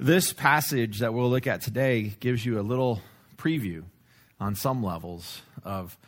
This 0.00 0.32
passage 0.32 1.00
that 1.00 1.12
we'll 1.12 1.28
look 1.28 1.48
at 1.48 1.60
today 1.60 2.14
gives 2.20 2.46
you 2.46 2.60
a 2.60 2.62
little 2.62 3.02
preview 3.36 3.82
on 4.38 4.54
some 4.54 4.80
levels 4.80 5.42
of 5.64 5.98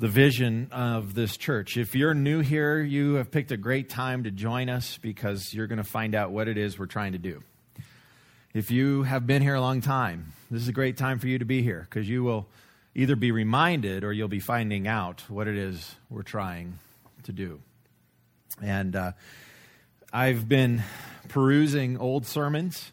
the 0.00 0.08
vision 0.08 0.66
of 0.72 1.14
this 1.14 1.36
church. 1.36 1.76
If 1.76 1.94
you're 1.94 2.14
new 2.14 2.40
here, 2.40 2.82
you 2.82 3.14
have 3.14 3.30
picked 3.30 3.52
a 3.52 3.56
great 3.56 3.88
time 3.88 4.24
to 4.24 4.32
join 4.32 4.68
us 4.68 4.98
because 5.00 5.54
you're 5.54 5.68
going 5.68 5.76
to 5.76 5.84
find 5.84 6.16
out 6.16 6.32
what 6.32 6.48
it 6.48 6.58
is 6.58 6.80
we're 6.80 6.86
trying 6.86 7.12
to 7.12 7.18
do. 7.18 7.44
If 8.52 8.72
you 8.72 9.04
have 9.04 9.24
been 9.24 9.40
here 9.40 9.54
a 9.54 9.60
long 9.60 9.82
time, 9.82 10.32
this 10.50 10.62
is 10.62 10.66
a 10.66 10.72
great 10.72 10.96
time 10.96 11.20
for 11.20 11.28
you 11.28 11.38
to 11.38 11.44
be 11.44 11.62
here 11.62 11.86
because 11.88 12.08
you 12.08 12.24
will 12.24 12.48
either 12.96 13.14
be 13.14 13.30
reminded 13.30 14.02
or 14.02 14.12
you'll 14.12 14.26
be 14.26 14.40
finding 14.40 14.88
out 14.88 15.22
what 15.28 15.46
it 15.46 15.56
is 15.56 15.94
we're 16.10 16.24
trying 16.24 16.80
to 17.22 17.30
do. 17.30 17.60
And 18.60 18.96
uh, 18.96 19.12
I've 20.12 20.48
been 20.48 20.82
perusing 21.28 21.98
old 21.98 22.26
sermons 22.26 22.90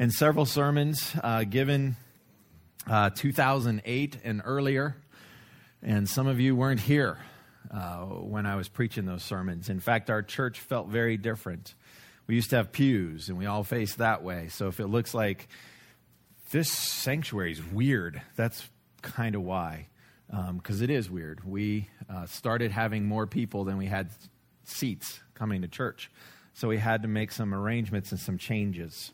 and 0.00 0.10
several 0.10 0.46
sermons 0.46 1.14
uh, 1.22 1.44
given 1.44 1.94
uh, 2.86 3.10
2008 3.10 4.16
and 4.24 4.40
earlier. 4.46 4.96
And 5.82 6.08
some 6.08 6.26
of 6.26 6.40
you 6.40 6.56
weren't 6.56 6.80
here 6.80 7.18
uh, 7.70 7.98
when 8.06 8.46
I 8.46 8.56
was 8.56 8.66
preaching 8.66 9.04
those 9.04 9.22
sermons. 9.22 9.68
In 9.68 9.78
fact, 9.78 10.08
our 10.08 10.22
church 10.22 10.58
felt 10.58 10.88
very 10.88 11.18
different. 11.18 11.74
We 12.26 12.34
used 12.34 12.48
to 12.48 12.56
have 12.56 12.72
pews, 12.72 13.28
and 13.28 13.36
we 13.36 13.44
all 13.44 13.62
faced 13.62 13.98
that 13.98 14.22
way. 14.22 14.48
So 14.48 14.68
if 14.68 14.80
it 14.80 14.86
looks 14.86 15.12
like 15.12 15.48
this 16.50 16.72
sanctuary 16.72 17.52
is 17.52 17.62
weird, 17.62 18.22
that's 18.36 18.66
kind 19.02 19.34
of 19.34 19.42
why. 19.42 19.88
Because 20.30 20.78
um, 20.78 20.82
it 20.82 20.88
is 20.88 21.10
weird. 21.10 21.44
We 21.44 21.90
uh, 22.08 22.24
started 22.24 22.70
having 22.70 23.04
more 23.04 23.26
people 23.26 23.64
than 23.64 23.76
we 23.76 23.86
had 23.86 24.08
seats 24.64 25.20
coming 25.34 25.60
to 25.60 25.68
church. 25.68 26.10
So 26.54 26.68
we 26.68 26.78
had 26.78 27.02
to 27.02 27.08
make 27.08 27.32
some 27.32 27.52
arrangements 27.52 28.12
and 28.12 28.20
some 28.20 28.38
changes. 28.38 29.12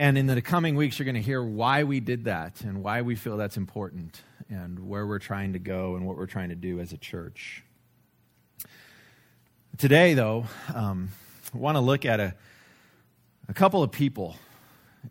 And 0.00 0.16
in 0.16 0.26
the 0.26 0.40
coming 0.40 0.76
weeks, 0.76 0.96
you're 0.96 1.06
going 1.06 1.16
to 1.16 1.20
hear 1.20 1.42
why 1.42 1.82
we 1.82 1.98
did 1.98 2.26
that 2.26 2.60
and 2.60 2.84
why 2.84 3.02
we 3.02 3.16
feel 3.16 3.36
that's 3.36 3.56
important 3.56 4.22
and 4.48 4.88
where 4.88 5.04
we're 5.04 5.18
trying 5.18 5.54
to 5.54 5.58
go 5.58 5.96
and 5.96 6.06
what 6.06 6.16
we're 6.16 6.26
trying 6.26 6.50
to 6.50 6.54
do 6.54 6.78
as 6.78 6.92
a 6.92 6.96
church. 6.96 7.64
Today, 9.76 10.14
though, 10.14 10.46
um, 10.72 11.08
I 11.52 11.58
want 11.58 11.74
to 11.74 11.80
look 11.80 12.04
at 12.04 12.20
a, 12.20 12.32
a 13.48 13.54
couple 13.54 13.82
of 13.82 13.90
people 13.90 14.36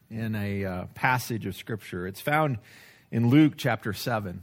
in 0.09 0.35
a 0.35 0.63
uh, 0.63 0.85
passage 0.95 1.45
of 1.45 1.57
Scripture. 1.57 2.07
It's 2.07 2.21
found 2.21 2.57
in 3.11 3.29
Luke 3.29 3.55
chapter 3.57 3.91
7. 3.91 4.41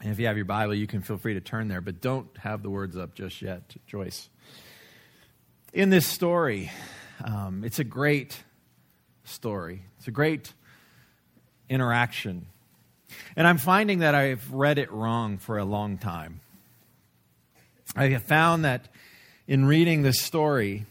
And 0.00 0.12
if 0.12 0.20
you 0.20 0.28
have 0.28 0.36
your 0.36 0.44
Bible, 0.44 0.76
you 0.76 0.86
can 0.86 1.02
feel 1.02 1.18
free 1.18 1.34
to 1.34 1.40
turn 1.40 1.66
there, 1.66 1.80
but 1.80 2.00
don't 2.00 2.28
have 2.38 2.62
the 2.62 2.70
words 2.70 2.96
up 2.96 3.12
just 3.12 3.42
yet, 3.42 3.74
Joyce. 3.88 4.30
In 5.72 5.90
this 5.90 6.06
story, 6.06 6.70
um, 7.24 7.64
it's 7.64 7.80
a 7.80 7.84
great 7.84 8.40
story. 9.28 9.82
It's 9.98 10.08
a 10.08 10.12
great 10.12 10.52
interaction. 11.68 12.46
And 13.36 13.46
I'm 13.46 13.58
finding 13.58 14.00
that 14.00 14.14
I've 14.14 14.52
read 14.52 14.78
it 14.78 14.90
wrong 14.90 15.38
for 15.38 15.58
a 15.58 15.64
long 15.64 15.98
time. 15.98 16.40
I 17.96 18.08
have 18.08 18.24
found 18.24 18.64
that 18.64 18.88
in 19.46 19.64
reading 19.64 20.02
this 20.02 20.20
story 20.20 20.84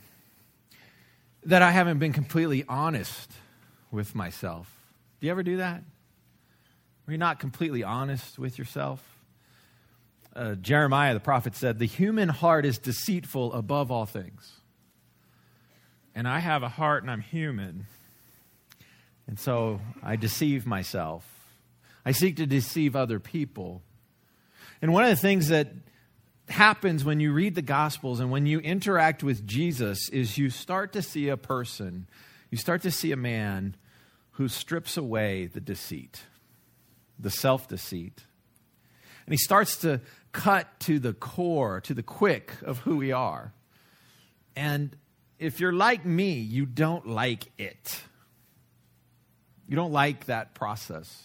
that 1.43 1.61
I 1.61 1.71
haven't 1.71 1.99
been 1.99 2.13
completely 2.13 2.65
honest 2.67 3.31
with 3.91 4.15
myself. 4.15 4.69
Do 5.19 5.27
you 5.27 5.31
ever 5.31 5.43
do 5.43 5.57
that? 5.57 5.83
Are 7.07 7.11
you 7.11 7.17
not 7.17 7.39
completely 7.39 7.83
honest 7.83 8.37
with 8.37 8.57
yourself? 8.57 9.01
Uh, 10.35 10.55
Jeremiah 10.55 11.13
the 11.13 11.19
prophet 11.19 11.55
said, 11.55 11.79
The 11.79 11.85
human 11.85 12.29
heart 12.29 12.65
is 12.65 12.77
deceitful 12.77 13.53
above 13.53 13.91
all 13.91 14.05
things. 14.05 14.57
And 16.13 16.27
I 16.27 16.39
have 16.39 16.63
a 16.63 16.69
heart 16.69 17.03
and 17.03 17.11
I'm 17.11 17.21
human. 17.21 17.85
And 19.27 19.39
so 19.39 19.81
I 20.01 20.15
deceive 20.15 20.65
myself. 20.65 21.25
I 22.05 22.11
seek 22.11 22.37
to 22.37 22.45
deceive 22.45 22.95
other 22.95 23.19
people. 23.19 23.81
And 24.81 24.93
one 24.93 25.03
of 25.03 25.09
the 25.09 25.15
things 25.15 25.49
that 25.49 25.67
happens 26.49 27.03
when 27.03 27.19
you 27.19 27.33
read 27.33 27.55
the 27.55 27.61
Gospels 27.61 28.19
and 28.19 28.31
when 28.31 28.45
you 28.45 28.59
interact 28.59 29.23
with 29.23 29.45
Jesus 29.45 30.09
is 30.09 30.37
you 30.37 30.49
start 30.49 30.93
to 30.93 31.01
see 31.01 31.27
a 31.27 31.37
person, 31.37 32.07
you 32.49 32.57
start 32.57 32.81
to 32.83 32.91
see 32.91 33.11
a 33.11 33.17
man 33.17 33.75
who 34.31 34.47
strips 34.47 34.95
away 34.95 35.47
the 35.47 35.59
deceit, 35.59 36.21
the 37.19 37.31
self 37.31 37.67
deceit. 37.67 38.23
And 39.25 39.33
he 39.33 39.37
starts 39.37 39.77
to 39.77 39.99
cut 40.31 40.79
to 40.81 40.99
the 40.99 41.13
core, 41.13 41.81
to 41.81 41.93
the 41.93 42.03
quick 42.03 42.53
of 42.61 42.79
who 42.79 42.97
we 42.97 43.11
are. 43.11 43.51
And 44.55 44.95
if 45.37 45.59
you're 45.59 45.73
like 45.73 46.05
me, 46.05 46.33
you 46.33 46.65
don't 46.65 47.07
like 47.07 47.51
it. 47.57 48.03
You 49.67 49.75
don't 49.75 49.91
like 49.91 50.25
that 50.25 50.53
process. 50.53 51.23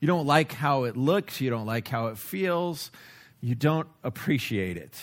You 0.00 0.06
don't 0.06 0.26
like 0.26 0.52
how 0.52 0.84
it 0.84 0.96
looks. 0.96 1.40
You 1.40 1.50
don't 1.50 1.66
like 1.66 1.88
how 1.88 2.08
it 2.08 2.18
feels. 2.18 2.90
You 3.40 3.54
don't 3.54 3.88
appreciate 4.02 4.76
it, 4.76 4.94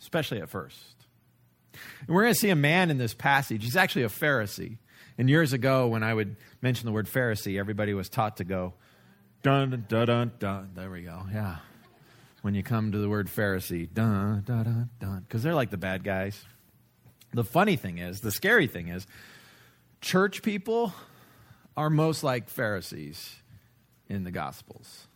especially 0.00 0.40
at 0.40 0.48
first. 0.48 0.76
And 2.06 2.08
we're 2.08 2.22
going 2.22 2.34
to 2.34 2.40
see 2.40 2.50
a 2.50 2.56
man 2.56 2.90
in 2.90 2.98
this 2.98 3.14
passage. 3.14 3.64
He's 3.64 3.76
actually 3.76 4.04
a 4.04 4.08
Pharisee. 4.08 4.78
And 5.18 5.28
years 5.28 5.52
ago, 5.52 5.88
when 5.88 6.02
I 6.02 6.14
would 6.14 6.36
mention 6.60 6.86
the 6.86 6.92
word 6.92 7.06
Pharisee, 7.06 7.58
everybody 7.58 7.94
was 7.94 8.08
taught 8.08 8.38
to 8.38 8.44
go, 8.44 8.74
dun, 9.42 9.84
dun, 9.88 10.06
dun, 10.06 10.32
dun. 10.38 10.70
There 10.74 10.90
we 10.90 11.02
go. 11.02 11.22
Yeah. 11.32 11.56
When 12.42 12.54
you 12.54 12.62
come 12.62 12.92
to 12.92 12.98
the 12.98 13.08
word 13.08 13.28
Pharisee, 13.28 13.92
dun, 13.92 14.42
dun, 14.46 14.64
dun, 14.64 14.90
dun. 15.00 15.24
Because 15.26 15.42
they're 15.42 15.54
like 15.54 15.70
the 15.70 15.76
bad 15.76 16.02
guys. 16.04 16.44
The 17.32 17.44
funny 17.44 17.76
thing 17.76 17.98
is, 17.98 18.20
the 18.20 18.32
scary 18.32 18.66
thing 18.66 18.88
is, 18.88 19.06
church 20.00 20.42
people 20.42 20.92
are 21.76 21.90
most 21.90 22.22
like 22.22 22.48
Pharisees 22.48 23.36
in 24.08 24.24
the 24.24 24.30
Gospels. 24.30 25.06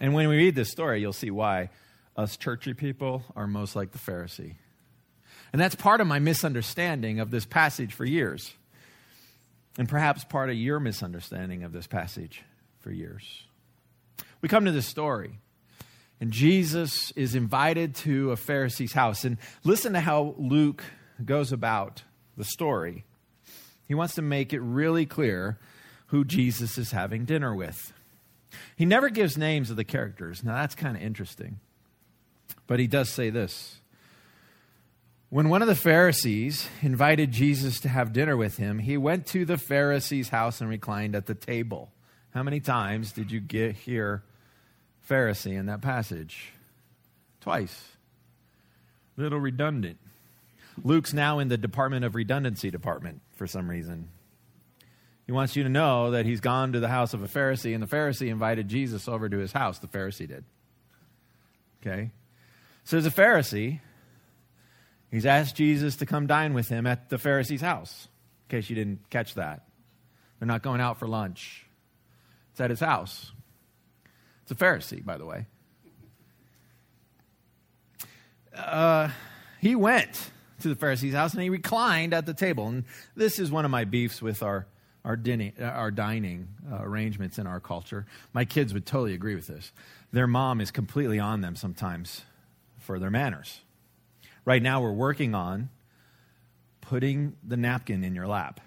And 0.00 0.14
when 0.14 0.28
we 0.28 0.36
read 0.36 0.54
this 0.54 0.70
story, 0.70 1.00
you'll 1.00 1.12
see 1.12 1.30
why 1.30 1.70
us 2.16 2.36
churchy 2.36 2.74
people 2.74 3.22
are 3.36 3.46
most 3.46 3.76
like 3.76 3.92
the 3.92 3.98
Pharisee. 3.98 4.54
And 5.52 5.60
that's 5.60 5.74
part 5.74 6.00
of 6.00 6.06
my 6.06 6.18
misunderstanding 6.18 7.20
of 7.20 7.30
this 7.30 7.44
passage 7.44 7.94
for 7.94 8.04
years. 8.04 8.52
And 9.76 9.88
perhaps 9.88 10.24
part 10.24 10.50
of 10.50 10.56
your 10.56 10.80
misunderstanding 10.80 11.62
of 11.62 11.72
this 11.72 11.86
passage 11.86 12.42
for 12.80 12.90
years. 12.90 13.44
We 14.40 14.48
come 14.48 14.64
to 14.64 14.72
this 14.72 14.86
story, 14.86 15.38
and 16.20 16.32
Jesus 16.32 17.12
is 17.12 17.34
invited 17.34 17.94
to 17.96 18.32
a 18.32 18.36
Pharisee's 18.36 18.92
house. 18.92 19.24
And 19.24 19.38
listen 19.64 19.92
to 19.92 20.00
how 20.00 20.34
Luke 20.38 20.84
goes 21.24 21.52
about 21.52 22.02
the 22.36 22.44
story. 22.44 23.04
He 23.88 23.94
wants 23.94 24.14
to 24.16 24.22
make 24.22 24.52
it 24.52 24.60
really 24.60 25.06
clear 25.06 25.58
who 26.08 26.24
Jesus 26.24 26.76
is 26.76 26.92
having 26.92 27.24
dinner 27.24 27.54
with. 27.54 27.94
He 28.76 28.84
never 28.84 29.08
gives 29.08 29.38
names 29.38 29.70
of 29.70 29.76
the 29.76 29.84
characters. 29.84 30.44
Now, 30.44 30.54
that's 30.54 30.74
kind 30.74 30.94
of 30.94 31.02
interesting. 31.02 31.58
But 32.66 32.78
he 32.78 32.86
does 32.86 33.08
say 33.08 33.30
this. 33.30 33.80
When 35.30 35.48
one 35.48 35.62
of 35.62 35.68
the 35.68 35.74
Pharisees 35.74 36.68
invited 36.82 37.32
Jesus 37.32 37.80
to 37.80 37.88
have 37.88 38.12
dinner 38.12 38.36
with 38.36 38.58
him, 38.58 38.78
he 38.78 38.96
went 38.96 39.26
to 39.28 39.44
the 39.44 39.58
Pharisee's 39.58 40.28
house 40.28 40.60
and 40.60 40.70
reclined 40.70 41.14
at 41.14 41.26
the 41.26 41.34
table. 41.34 41.90
How 42.32 42.42
many 42.42 42.60
times 42.60 43.12
did 43.12 43.30
you 43.30 43.40
get 43.40 43.74
hear 43.74 44.22
Pharisee 45.08 45.58
in 45.58 45.66
that 45.66 45.80
passage? 45.80 46.52
Twice. 47.40 47.92
Little 49.16 49.40
redundant. 49.40 49.98
Luke's 50.84 51.12
now 51.12 51.38
in 51.38 51.48
the 51.48 51.58
Department 51.58 52.04
of 52.04 52.14
Redundancy 52.14 52.70
department 52.70 53.20
for 53.38 53.46
some 53.46 53.70
reason. 53.70 54.08
He 55.24 55.32
wants 55.32 55.56
you 55.56 55.62
to 55.62 55.68
know 55.68 56.10
that 56.10 56.26
he's 56.26 56.40
gone 56.40 56.72
to 56.72 56.80
the 56.80 56.88
house 56.88 57.14
of 57.14 57.22
a 57.22 57.28
Pharisee, 57.28 57.72
and 57.72 57.82
the 57.82 57.86
Pharisee 57.86 58.28
invited 58.28 58.68
Jesus 58.68 59.08
over 59.08 59.28
to 59.28 59.38
his 59.38 59.52
house. 59.52 59.78
The 59.78 59.86
Pharisee 59.86 60.26
did. 60.26 60.44
Okay? 61.80 62.10
So 62.84 62.96
there's 62.98 63.06
a 63.06 63.10
Pharisee. 63.10 63.80
He's 65.10 65.26
asked 65.26 65.56
Jesus 65.56 65.96
to 65.96 66.06
come 66.06 66.26
dine 66.26 66.52
with 66.54 66.68
him 66.68 66.86
at 66.86 67.08
the 67.08 67.16
Pharisee's 67.16 67.60
house, 67.60 68.08
in 68.48 68.58
case 68.58 68.68
you 68.68 68.76
didn't 68.76 69.08
catch 69.10 69.34
that. 69.34 69.66
They're 70.38 70.48
not 70.48 70.62
going 70.62 70.80
out 70.80 70.98
for 70.98 71.06
lunch, 71.06 71.66
it's 72.52 72.60
at 72.60 72.70
his 72.70 72.80
house. 72.80 73.32
It's 74.42 74.52
a 74.52 74.54
Pharisee, 74.54 75.04
by 75.04 75.18
the 75.18 75.26
way. 75.26 75.46
Uh, 78.56 79.10
he 79.60 79.76
went 79.76 80.30
to 80.60 80.68
the 80.68 80.76
Pharisee's 80.76 81.14
house 81.14 81.34
and 81.34 81.42
he 81.42 81.50
reclined 81.50 82.14
at 82.14 82.26
the 82.26 82.34
table. 82.34 82.68
And 82.68 82.84
this 83.16 83.38
is 83.38 83.50
one 83.50 83.64
of 83.64 83.70
my 83.70 83.84
beefs 83.84 84.20
with 84.20 84.42
our, 84.42 84.66
our, 85.04 85.16
dining, 85.16 85.52
our 85.60 85.90
dining 85.90 86.48
uh, 86.70 86.78
arrangements 86.80 87.38
in 87.38 87.46
our 87.46 87.60
culture. 87.60 88.06
My 88.32 88.44
kids 88.44 88.74
would 88.74 88.86
totally 88.86 89.14
agree 89.14 89.34
with 89.34 89.46
this. 89.46 89.72
Their 90.12 90.26
mom 90.26 90.60
is 90.60 90.70
completely 90.70 91.18
on 91.18 91.40
them 91.40 91.56
sometimes 91.56 92.22
for 92.78 92.98
their 92.98 93.10
manners. 93.10 93.60
Right 94.44 94.62
now, 94.62 94.80
we're 94.80 94.92
working 94.92 95.34
on 95.34 95.68
putting 96.80 97.36
the 97.46 97.56
napkin 97.56 98.02
in 98.02 98.14
your 98.14 98.26
lap. 98.26 98.60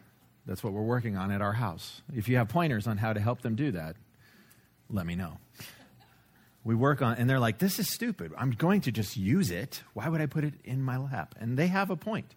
That's 0.46 0.64
what 0.64 0.74
we're 0.74 0.82
working 0.82 1.18
on 1.18 1.32
at 1.32 1.42
our 1.42 1.54
house. 1.54 2.02
If 2.16 2.30
you 2.30 2.38
have 2.38 2.50
pointers 2.50 2.88
on 2.88 2.98
how 2.98 3.14
to 3.14 3.20
help 3.20 3.42
them 3.42 3.56
do 3.56 3.72
that, 3.72 3.96
let 4.90 5.06
me 5.06 5.16
know 5.16 5.38
we 6.63 6.75
work 6.75 7.02
on 7.02 7.16
and 7.16 7.30
they're 7.30 7.40
like 7.40 7.58
this 7.58 7.80
is 7.80 7.92
stupid 7.92 8.31
i'm 8.38 8.52
going 8.52 8.81
to 8.81 8.92
just 8.92 9.18
use 9.18 9.52
it 9.52 9.84
why 9.94 10.08
would 10.08 10.22
i 10.22 10.25
put 10.25 10.44
it 10.44 10.54
in 10.63 10.81
my 10.81 10.98
lap 10.98 11.36
and 11.40 11.58
they 11.58 11.68
have 11.68 11.90
a 11.90 11.96
point 11.96 12.36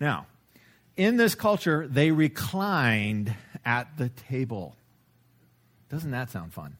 now 0.00 0.26
in 0.98 1.16
this 1.16 1.36
culture, 1.36 1.86
they 1.86 2.10
reclined 2.10 3.34
at 3.64 3.96
the 3.96 4.08
table. 4.08 4.76
Doesn't 5.88 6.10
that 6.10 6.28
sound 6.28 6.52
fun? 6.52 6.76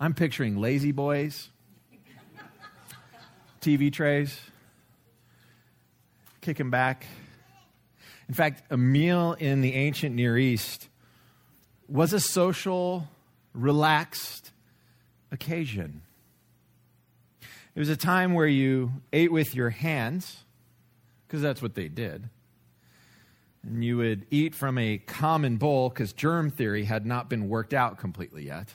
I'm 0.00 0.14
picturing 0.14 0.56
La-Z-Boys, 0.56 1.50
TV 3.60 3.92
trays, 3.92 4.40
kicking 6.40 6.70
back. 6.70 7.06
In 8.26 8.34
fact, 8.34 8.62
a 8.70 8.76
meal 8.78 9.34
in 9.38 9.60
the 9.60 9.74
ancient 9.74 10.16
Near 10.16 10.38
East 10.38 10.88
was 11.88 12.14
a 12.14 12.20
social, 12.20 13.06
relaxed 13.52 14.45
occasion. 15.30 16.02
It 17.74 17.78
was 17.78 17.88
a 17.88 17.96
time 17.96 18.32
where 18.34 18.46
you 18.46 18.92
ate 19.12 19.30
with 19.30 19.54
your 19.54 19.70
hands, 19.70 20.44
because 21.26 21.42
that's 21.42 21.60
what 21.60 21.74
they 21.74 21.88
did. 21.88 22.28
And 23.62 23.84
you 23.84 23.96
would 23.96 24.26
eat 24.30 24.54
from 24.54 24.78
a 24.78 24.98
common 24.98 25.56
bowl, 25.56 25.88
because 25.88 26.12
germ 26.12 26.50
theory 26.50 26.84
had 26.84 27.04
not 27.04 27.28
been 27.28 27.48
worked 27.48 27.74
out 27.74 27.98
completely 27.98 28.44
yet. 28.46 28.72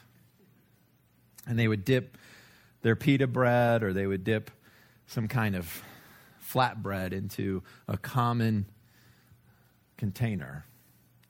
And 1.48 1.58
they 1.58 1.68
would 1.68 1.84
dip 1.84 2.18
their 2.82 2.96
pita 2.96 3.28
bread 3.28 3.84
or 3.84 3.94
they 3.94 4.06
would 4.06 4.24
dip 4.24 4.52
some 5.08 5.28
kind 5.28 5.56
of 5.56 5.82
flatbread 6.44 7.14
into 7.14 7.64
a 7.88 7.98
common 7.98 8.66
container. 9.98 10.66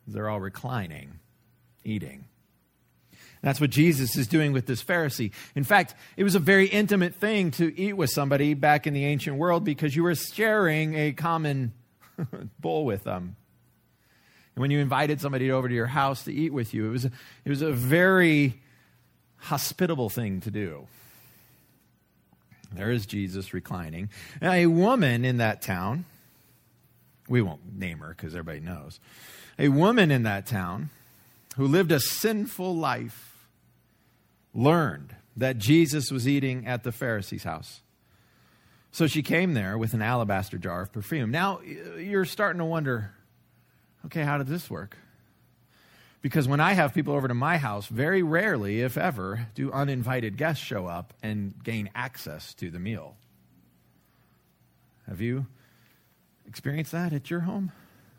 They're 0.08 0.30
all 0.30 0.40
reclining, 0.40 1.20
eating. 1.84 2.26
That's 3.42 3.60
what 3.60 3.72
Jesus 3.72 4.16
is 4.16 4.28
doing 4.28 4.54
with 4.54 4.68
this 4.68 4.84
Pharisee. 4.84 5.32
In 5.56 5.64
fact, 5.64 5.96
it 6.16 6.24
was 6.24 6.36
a 6.36 6.40
very 6.40 6.68
intimate 6.68 7.16
thing 7.16 7.50
to 7.52 7.76
eat 7.80 7.94
with 7.94 8.12
somebody 8.12 8.54
back 8.54 8.86
in 8.86 8.94
the 8.94 9.06
ancient 9.06 9.38
world 9.38 9.64
because 9.64 9.96
you 9.96 10.04
were 10.04 10.14
sharing 10.14 10.96
a 10.96 11.12
common 11.12 11.74
bowl 12.60 12.86
with 12.86 13.04
them. 13.04 13.36
And 14.56 14.62
when 14.62 14.70
you 14.70 14.80
invited 14.80 15.22
somebody 15.22 15.52
over 15.52 15.68
to 15.68 15.74
your 15.74 15.88
house 15.88 16.26
to 16.26 16.34
eat 16.34 16.54
with 16.54 16.74
you, 16.74 16.88
it 16.88 16.90
was 16.90 17.06
it 17.06 17.14
was 17.46 17.62
a 17.62 17.72
very 17.72 18.62
hospitable 19.38 20.10
thing 20.10 20.42
to 20.42 20.52
do. 20.52 20.88
There 22.74 22.92
is 22.92 23.06
Jesus 23.06 23.54
reclining. 23.54 24.10
Now, 24.42 24.54
a 24.54 24.68
woman 24.68 25.26
in 25.26 25.38
that 25.38 25.62
town, 25.62 26.06
we 27.28 27.42
won't 27.42 27.78
name 27.78 28.00
her 28.00 28.10
because 28.10 28.34
everybody 28.34 28.60
knows, 28.60 29.00
a 29.58 29.70
woman 29.70 30.12
in 30.12 30.24
that 30.24 30.46
town 30.46 30.90
who 31.58 31.68
lived 31.68 31.92
a 31.92 32.00
sinful 32.00 32.76
life 32.76 33.31
learned 34.54 35.16
that 35.38 35.58
Jesus 35.58 36.12
was 36.12 36.28
eating 36.28 36.68
at 36.68 36.84
the 36.84 36.92
Pharisee's 36.92 37.44
house. 37.44 37.82
So 38.92 39.08
she 39.08 39.24
came 39.24 39.54
there 39.54 39.78
with 39.78 39.94
an 39.94 40.02
alabaster 40.02 40.58
jar 40.58 40.82
of 40.82 40.92
perfume. 40.92 41.32
Now, 41.32 41.62
you're 41.62 42.26
starting 42.26 42.60
to 42.60 42.66
wonder 42.66 43.14
okay, 44.06 44.24
how 44.24 44.38
did 44.38 44.48
this 44.48 44.70
work? 44.70 44.98
Because 46.22 46.48
when 46.48 46.60
I 46.60 46.74
have 46.74 46.94
people 46.94 47.14
over 47.14 47.28
to 47.28 47.34
my 47.34 47.58
house, 47.58 47.88
very 47.88 48.22
rarely, 48.22 48.82
if 48.82 48.98
ever, 48.98 49.48
do 49.56 49.72
uninvited 49.72 50.38
guests 50.38 50.64
show 50.64 50.86
up 50.86 51.14
and 51.24 51.54
gain 51.64 51.90
access 51.96 52.54
to 52.56 52.70
the 52.70 52.80
meal. 52.80 53.16
Have 55.08 55.20
you 55.20 55.48
experienced 56.48 56.92
that 56.92 57.12
at 57.12 57.30
your 57.30 57.42
home? 57.42 57.72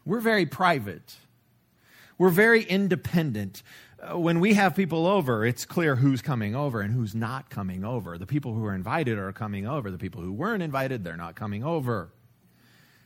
We're 0.05 0.20
very 0.20 0.46
private. 0.46 1.14
We're 2.19 2.31
very 2.31 2.64
independent. 2.64 3.62
When 4.10 4.40
we 4.40 4.54
have 4.54 4.75
people 4.75 5.06
over, 5.06 5.46
it's 5.46 5.64
clear 5.64 5.94
who's 5.94 6.22
coming 6.22 6.56
over 6.56 6.81
and 6.81 6.93
who's 6.93 7.14
not 7.14 7.50
coming 7.50 7.84
over. 7.84 8.19
The 8.19 8.26
people 8.26 8.52
who 8.52 8.64
are 8.64 8.75
invited 8.75 9.16
are 9.16 9.32
coming 9.32 9.66
over. 9.66 9.90
The 9.93 9.99
people 9.99 10.22
who 10.22 10.32
weren't 10.32 10.62
invited, 10.62 11.04
they're 11.04 11.16
not 11.16 11.37
coming 11.37 11.62
over. 11.62 12.10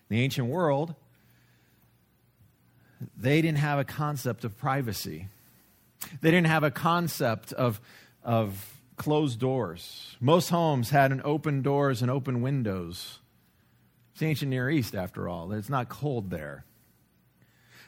In 0.08 0.16
the 0.16 0.22
ancient 0.22 0.48
world, 0.48 0.94
they 3.16 3.42
didn't 3.42 3.58
have 3.58 3.78
a 3.78 3.84
concept 3.84 4.44
of 4.44 4.56
privacy. 4.56 5.28
They 6.20 6.30
didn't 6.30 6.46
have 6.46 6.64
a 6.64 6.70
concept 6.70 7.52
of, 7.52 7.80
of 8.22 8.74
closed 8.96 9.38
doors. 9.38 10.16
Most 10.20 10.48
homes 10.48 10.90
had 10.90 11.12
an 11.12 11.20
open 11.24 11.62
doors 11.62 12.02
and 12.02 12.10
open 12.10 12.40
windows. 12.40 13.18
It's 14.12 14.20
the 14.20 14.26
ancient 14.26 14.50
Near 14.50 14.70
East, 14.70 14.94
after 14.94 15.28
all. 15.28 15.52
It's 15.52 15.68
not 15.68 15.88
cold 15.88 16.30
there. 16.30 16.64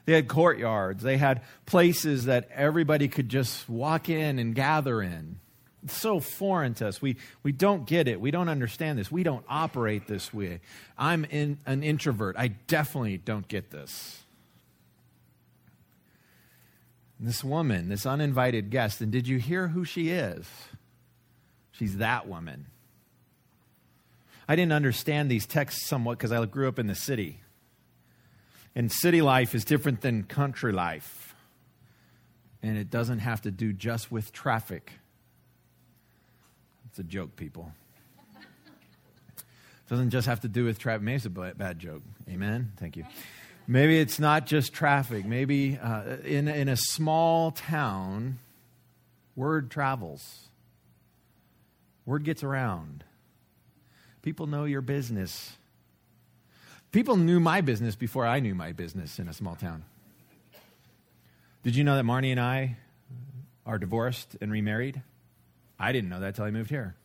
They 0.08 0.14
had 0.14 0.26
courtyards. 0.26 1.02
They 1.02 1.18
had 1.18 1.42
places 1.66 2.24
that 2.24 2.48
everybody 2.54 3.08
could 3.08 3.28
just 3.28 3.68
walk 3.68 4.08
in 4.08 4.38
and 4.38 4.54
gather 4.54 5.02
in. 5.02 5.38
It's 5.84 5.98
so 5.98 6.18
foreign 6.18 6.72
to 6.76 6.88
us. 6.88 7.02
We, 7.02 7.16
we 7.42 7.52
don't 7.52 7.86
get 7.86 8.08
it. 8.08 8.18
We 8.18 8.30
don't 8.30 8.48
understand 8.48 8.98
this. 8.98 9.12
We 9.12 9.22
don't 9.22 9.44
operate 9.50 10.06
this 10.06 10.32
way. 10.32 10.60
I'm 10.96 11.26
in, 11.26 11.58
an 11.66 11.82
introvert. 11.82 12.36
I 12.38 12.48
definitely 12.48 13.18
don't 13.18 13.46
get 13.48 13.70
this. 13.70 14.22
This 17.20 17.44
woman, 17.44 17.90
this 17.90 18.06
uninvited 18.06 18.70
guest, 18.70 19.02
and 19.02 19.12
did 19.12 19.28
you 19.28 19.36
hear 19.36 19.68
who 19.68 19.84
she 19.84 20.08
is? 20.08 20.48
She's 21.72 21.98
that 21.98 22.26
woman. 22.26 22.64
I 24.48 24.56
didn't 24.56 24.72
understand 24.72 25.30
these 25.30 25.44
texts 25.44 25.86
somewhat 25.86 26.16
because 26.16 26.32
I 26.32 26.42
grew 26.46 26.66
up 26.66 26.78
in 26.78 26.86
the 26.86 26.94
city. 26.94 27.42
And 28.74 28.92
city 28.92 29.22
life 29.22 29.54
is 29.54 29.64
different 29.64 30.00
than 30.00 30.22
country 30.22 30.72
life. 30.72 31.34
And 32.62 32.76
it 32.76 32.90
doesn't 32.90 33.20
have 33.20 33.42
to 33.42 33.50
do 33.50 33.72
just 33.72 34.10
with 34.10 34.32
traffic. 34.32 34.92
It's 36.88 36.98
a 36.98 37.04
joke, 37.04 37.36
people. 37.36 37.72
It 38.36 39.42
doesn't 39.88 40.10
just 40.10 40.26
have 40.26 40.40
to 40.40 40.48
do 40.48 40.64
with 40.64 40.78
traffic. 40.78 41.02
Maybe 41.02 41.16
it's 41.16 41.26
a 41.26 41.30
bad 41.30 41.78
joke. 41.78 42.02
Amen? 42.28 42.72
Thank 42.76 42.96
you. 42.96 43.04
Maybe 43.70 44.00
it's 44.00 44.18
not 44.18 44.46
just 44.46 44.72
traffic. 44.72 45.26
Maybe 45.26 45.78
uh, 45.80 46.16
in, 46.24 46.48
in 46.48 46.68
a 46.68 46.76
small 46.76 47.50
town, 47.50 48.38
word 49.36 49.70
travels, 49.70 50.48
word 52.06 52.24
gets 52.24 52.42
around. 52.42 53.04
People 54.22 54.46
know 54.46 54.64
your 54.64 54.80
business. 54.80 55.57
People 56.90 57.16
knew 57.16 57.40
my 57.40 57.60
business 57.60 57.96
before 57.96 58.26
I 58.26 58.40
knew 58.40 58.54
my 58.54 58.72
business 58.72 59.18
in 59.18 59.28
a 59.28 59.34
small 59.34 59.54
town. 59.54 59.84
Did 61.62 61.76
you 61.76 61.84
know 61.84 61.96
that 61.96 62.04
Marnie 62.04 62.30
and 62.30 62.40
I 62.40 62.76
are 63.66 63.78
divorced 63.78 64.36
and 64.40 64.50
remarried? 64.50 65.02
I 65.78 65.92
didn't 65.92 66.08
know 66.08 66.20
that 66.20 66.34
till 66.34 66.44
I 66.44 66.50
moved 66.50 66.70
here. 66.70 66.96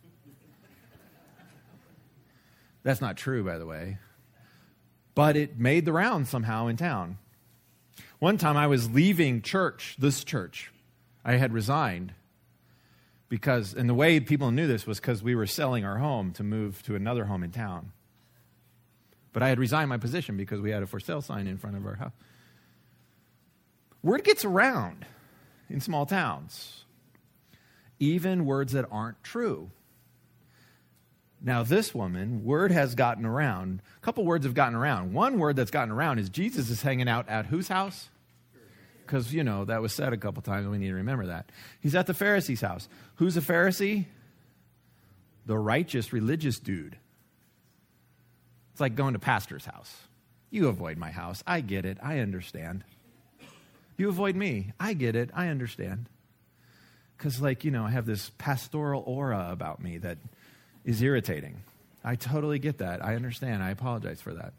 That's 2.83 3.01
not 3.01 3.17
true, 3.17 3.43
by 3.43 3.57
the 3.57 3.65
way 3.65 3.97
but 5.15 5.35
it 5.35 5.59
made 5.59 5.85
the 5.85 5.93
round 5.93 6.27
somehow 6.27 6.67
in 6.67 6.77
town. 6.77 7.17
One 8.19 8.37
time 8.37 8.57
I 8.57 8.67
was 8.67 8.89
leaving 8.89 9.41
church, 9.41 9.95
this 9.99 10.23
church. 10.23 10.71
I 11.25 11.33
had 11.33 11.53
resigned 11.53 12.13
because, 13.29 13.73
and 13.73 13.89
the 13.89 13.93
way 13.93 14.19
people 14.19 14.51
knew 14.51 14.67
this 14.67 14.87
was 14.87 14.99
because 14.99 15.23
we 15.23 15.35
were 15.35 15.47
selling 15.47 15.85
our 15.85 15.97
home 15.97 16.31
to 16.33 16.43
move 16.43 16.83
to 16.83 16.95
another 16.95 17.25
home 17.25 17.43
in 17.43 17.51
town. 17.51 17.91
But 19.33 19.43
I 19.43 19.49
had 19.49 19.59
resigned 19.59 19.89
my 19.89 19.97
position 19.97 20.37
because 20.37 20.61
we 20.61 20.69
had 20.69 20.83
a 20.83 20.87
for 20.87 20.99
sale 20.99 21.21
sign 21.21 21.47
in 21.47 21.57
front 21.57 21.75
of 21.75 21.85
our 21.85 21.95
house. 21.95 22.13
Word 24.03 24.23
gets 24.23 24.45
around 24.45 25.05
in 25.69 25.81
small 25.81 26.05
towns, 26.05 26.85
even 27.99 28.45
words 28.45 28.73
that 28.73 28.85
aren't 28.91 29.23
true. 29.23 29.71
Now, 31.41 31.63
this 31.63 31.93
woman, 31.93 32.45
word 32.45 32.71
has 32.71 32.95
gotten 32.95 33.25
around. 33.25 33.81
A 33.97 33.99
couple 33.99 34.23
words 34.23 34.45
have 34.45 34.53
gotten 34.53 34.75
around. 34.75 35.13
One 35.13 35.39
word 35.39 35.57
that's 35.57 35.71
gotten 35.71 35.91
around 35.91 36.19
is 36.19 36.29
Jesus 36.29 36.69
is 36.69 36.81
hanging 36.81 37.09
out 37.09 37.27
at 37.27 37.47
whose 37.47 37.67
house? 37.67 38.09
Because, 39.05 39.33
you 39.33 39.43
know, 39.43 39.65
that 39.65 39.81
was 39.81 39.91
said 39.91 40.13
a 40.13 40.17
couple 40.17 40.41
times. 40.41 40.67
We 40.67 40.77
need 40.77 40.87
to 40.87 40.93
remember 40.93 41.25
that. 41.27 41.49
He's 41.81 41.95
at 41.95 42.07
the 42.07 42.13
Pharisee's 42.13 42.61
house. 42.61 42.87
Who's 43.15 43.35
a 43.35 43.41
Pharisee? 43.41 44.05
The 45.45 45.57
righteous, 45.57 46.13
religious 46.13 46.59
dude. 46.59 46.97
It's 48.73 48.81
like 48.81 48.95
going 48.95 49.13
to 49.13 49.19
pastor's 49.19 49.65
house. 49.65 49.95
You 50.49 50.67
avoid 50.67 50.97
my 50.97 51.11
house. 51.11 51.43
I 51.47 51.61
get 51.61 51.85
it. 51.85 51.97
I 52.01 52.19
understand. 52.19 52.83
You 53.97 54.09
avoid 54.09 54.35
me. 54.35 54.73
I 54.79 54.93
get 54.93 55.15
it. 55.15 55.29
I 55.33 55.47
understand. 55.47 56.09
Because, 57.17 57.39
like, 57.39 57.63
you 57.63 57.71
know, 57.71 57.85
I 57.85 57.91
have 57.91 58.05
this 58.05 58.31
pastoral 58.37 59.03
aura 59.05 59.47
about 59.51 59.81
me 59.81 59.99
that 59.99 60.17
is 60.83 61.01
irritating. 61.01 61.61
I 62.03 62.15
totally 62.15 62.59
get 62.59 62.79
that. 62.79 63.03
I 63.05 63.15
understand. 63.15 63.63
I 63.63 63.69
apologize 63.69 64.19
for 64.19 64.33
that. 64.33 64.53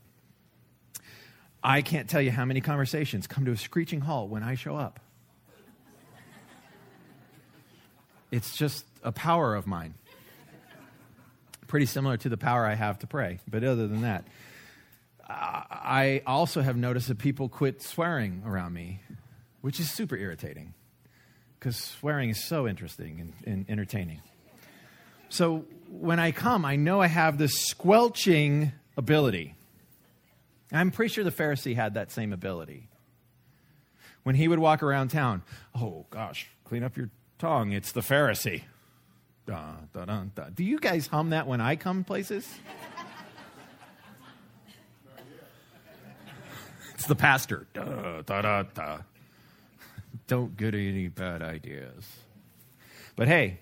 I 1.63 1.83
can't 1.83 2.09
tell 2.09 2.23
you 2.23 2.31
how 2.31 2.45
many 2.45 2.61
conversations 2.61 3.27
come 3.27 3.45
to 3.47 3.51
a 3.53 3.57
screeching 3.57 4.01
halt 4.01 4.31
when 4.31 4.43
I 4.43 4.55
show 4.55 4.77
up. 4.77 5.01
It's 8.31 8.57
just 8.57 8.85
a 9.03 9.13
power 9.13 9.55
of 9.55 9.67
mine. 9.67 9.95
Pretty 11.75 11.87
similar 11.87 12.17
to 12.19 12.29
the 12.29 12.37
power 12.37 12.65
I 12.65 12.75
have 12.75 13.01
to 13.01 13.09
pray. 13.09 13.41
But 13.51 13.65
other 13.65 13.89
than 13.89 14.03
that, 14.03 14.29
I 15.29 16.23
also 16.25 16.63
have 16.63 16.77
noticed 16.77 17.09
that 17.09 17.19
people 17.19 17.49
quit 17.49 17.83
swearing 17.83 18.45
around 18.47 18.75
me, 18.75 19.01
which 19.61 19.81
is 19.81 19.91
super 19.91 20.17
irritating 20.17 20.75
because 21.59 21.75
swearing 21.75 22.31
is 22.31 22.45
so 22.45 22.69
interesting 22.69 23.19
and, 23.19 23.33
and 23.45 23.67
entertaining. 23.69 24.23
So 25.31 25.65
when 25.91 26.21
I 26.21 26.31
come, 26.31 26.65
I 26.65 26.77
know 26.77 27.01
I 27.01 27.09
have 27.09 27.39
this 27.39 27.67
squelching 27.67 28.71
ability. 28.97 29.57
I'm 30.71 30.93
pretty 30.93 31.13
sure 31.13 31.25
the 31.25 31.33
Pharisee 31.33 31.75
had 31.75 31.95
that 31.95 32.13
same 32.13 32.33
ability. 32.33 32.89
When 34.23 34.37
he 34.37 34.47
would 34.47 34.61
walk 34.61 34.85
around 34.85 35.09
town, 35.09 35.43
oh 35.75 36.07
gosh, 36.11 36.47
clean 36.63 36.85
up 36.85 36.97
your 36.97 37.11
tongue. 37.41 37.73
It's 37.73 37.91
the 37.91 38.01
Pharisee. 38.01 38.63
Da, 39.47 39.75
da, 39.93 40.05
da, 40.07 40.25
da. 40.35 40.45
Do 40.55 40.65
you 40.65 40.79
guys 40.79 41.07
hum 41.07 41.31
that 41.31 41.47
when 41.47 41.61
I 41.61 41.77
come 41.77 42.03
places? 42.05 42.49
it's 46.95 47.07
the 47.07 47.15
pastor. 47.15 47.67
Da, 47.75 48.23
da, 48.23 48.43
da, 48.43 48.63
da. 48.63 48.99
Don't 50.27 50.57
get 50.57 50.75
any 50.75 51.09
bad 51.09 51.43
ideas. 51.43 52.09
But 53.17 53.29
hey, 53.29 53.59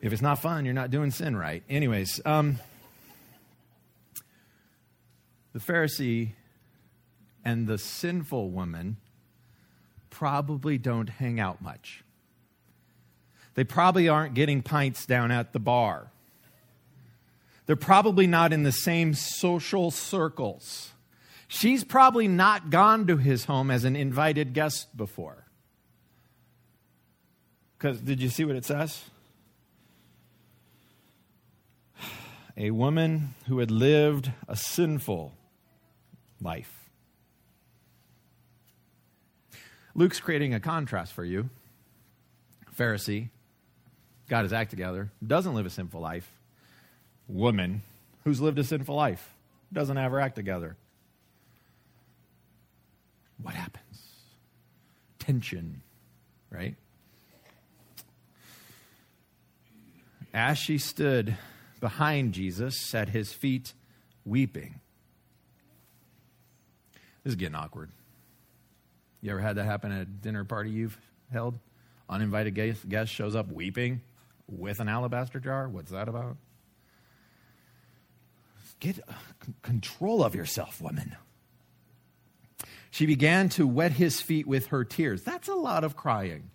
if 0.00 0.12
it's 0.12 0.22
not 0.22 0.40
fun, 0.40 0.64
you're 0.64 0.74
not 0.74 0.90
doing 0.90 1.12
sin 1.12 1.36
right. 1.36 1.62
Anyways, 1.70 2.20
um, 2.26 2.58
the 5.52 5.60
Pharisee 5.60 6.32
and 7.44 7.68
the 7.68 7.78
sinful 7.78 8.50
woman 8.50 8.96
probably 10.10 10.78
don't 10.78 11.08
hang 11.08 11.38
out 11.38 11.62
much. 11.62 12.02
They 13.54 13.64
probably 13.64 14.08
aren't 14.08 14.34
getting 14.34 14.62
pints 14.62 15.06
down 15.06 15.30
at 15.30 15.52
the 15.52 15.60
bar. 15.60 16.10
They're 17.66 17.76
probably 17.76 18.26
not 18.26 18.52
in 18.52 18.62
the 18.62 18.72
same 18.72 19.14
social 19.14 19.90
circles. 19.90 20.92
She's 21.48 21.84
probably 21.84 22.28
not 22.28 22.70
gone 22.70 23.06
to 23.06 23.18
his 23.18 23.44
home 23.44 23.70
as 23.70 23.84
an 23.84 23.94
invited 23.94 24.54
guest 24.54 24.96
before. 24.96 25.44
Because 27.76 28.00
did 28.00 28.22
you 28.22 28.28
see 28.28 28.44
what 28.44 28.56
it 28.56 28.64
says? 28.64 29.04
A 32.56 32.70
woman 32.70 33.34
who 33.48 33.58
had 33.58 33.70
lived 33.70 34.30
a 34.48 34.56
sinful 34.56 35.34
life. 36.40 36.90
Luke's 39.94 40.20
creating 40.20 40.54
a 40.54 40.60
contrast 40.60 41.12
for 41.12 41.24
you. 41.24 41.50
Pharisee, 42.76 43.28
got 44.28 44.44
his 44.44 44.52
act 44.52 44.70
together, 44.70 45.10
doesn't 45.24 45.54
live 45.54 45.66
a 45.66 45.70
sinful 45.70 46.00
life. 46.00 46.30
Woman, 47.28 47.82
who's 48.24 48.40
lived 48.40 48.58
a 48.58 48.64
sinful 48.64 48.94
life, 48.94 49.34
doesn't 49.72 49.96
have 49.96 50.12
her 50.12 50.20
act 50.20 50.36
together. 50.36 50.76
What 53.42 53.54
happens? 53.54 54.02
Tension, 55.18 55.82
right? 56.50 56.76
As 60.34 60.58
she 60.58 60.78
stood 60.78 61.36
behind 61.80 62.32
Jesus 62.32 62.94
at 62.94 63.08
his 63.08 63.32
feet, 63.32 63.74
weeping. 64.24 64.80
This 67.24 67.32
is 67.32 67.36
getting 67.36 67.54
awkward. 67.54 67.90
You 69.20 69.30
ever 69.32 69.40
had 69.40 69.56
that 69.56 69.64
happen 69.64 69.92
at 69.92 70.02
a 70.02 70.04
dinner 70.04 70.44
party 70.44 70.70
you've 70.70 70.98
held? 71.32 71.58
Uninvited 72.08 72.54
guest, 72.88 73.12
shows 73.12 73.36
up 73.36 73.50
weeping 73.52 74.00
with 74.52 74.80
an 74.80 74.88
alabaster 74.88 75.40
jar. 75.40 75.68
What's 75.68 75.90
that 75.90 76.08
about? 76.08 76.36
Get 78.80 78.98
uh, 79.08 79.12
control 79.62 80.22
of 80.22 80.34
yourself, 80.34 80.80
woman. 80.80 81.16
She 82.90 83.06
began 83.06 83.48
to 83.50 83.66
wet 83.66 83.92
his 83.92 84.20
feet 84.20 84.46
with 84.46 84.66
her 84.66 84.84
tears. 84.84 85.22
That's 85.22 85.48
a 85.48 85.54
lot 85.54 85.84
of 85.84 85.96
crying. 85.96 86.50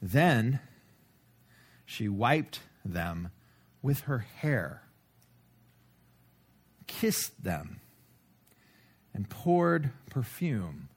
Then 0.00 0.60
she 1.84 2.08
wiped 2.08 2.60
them 2.84 3.30
with 3.82 4.00
her 4.02 4.18
hair, 4.18 4.82
kissed 6.86 7.42
them, 7.42 7.80
and 9.12 9.28
poured 9.28 9.90
perfume 10.08 10.88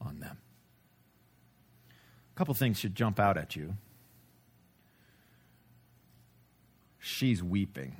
on 0.00 0.20
them. 0.20 0.38
A 2.34 2.38
couple 2.38 2.54
things 2.54 2.78
should 2.78 2.94
jump 2.94 3.20
out 3.20 3.36
at 3.36 3.56
you. 3.56 3.76
She's 6.98 7.42
weeping 7.42 7.96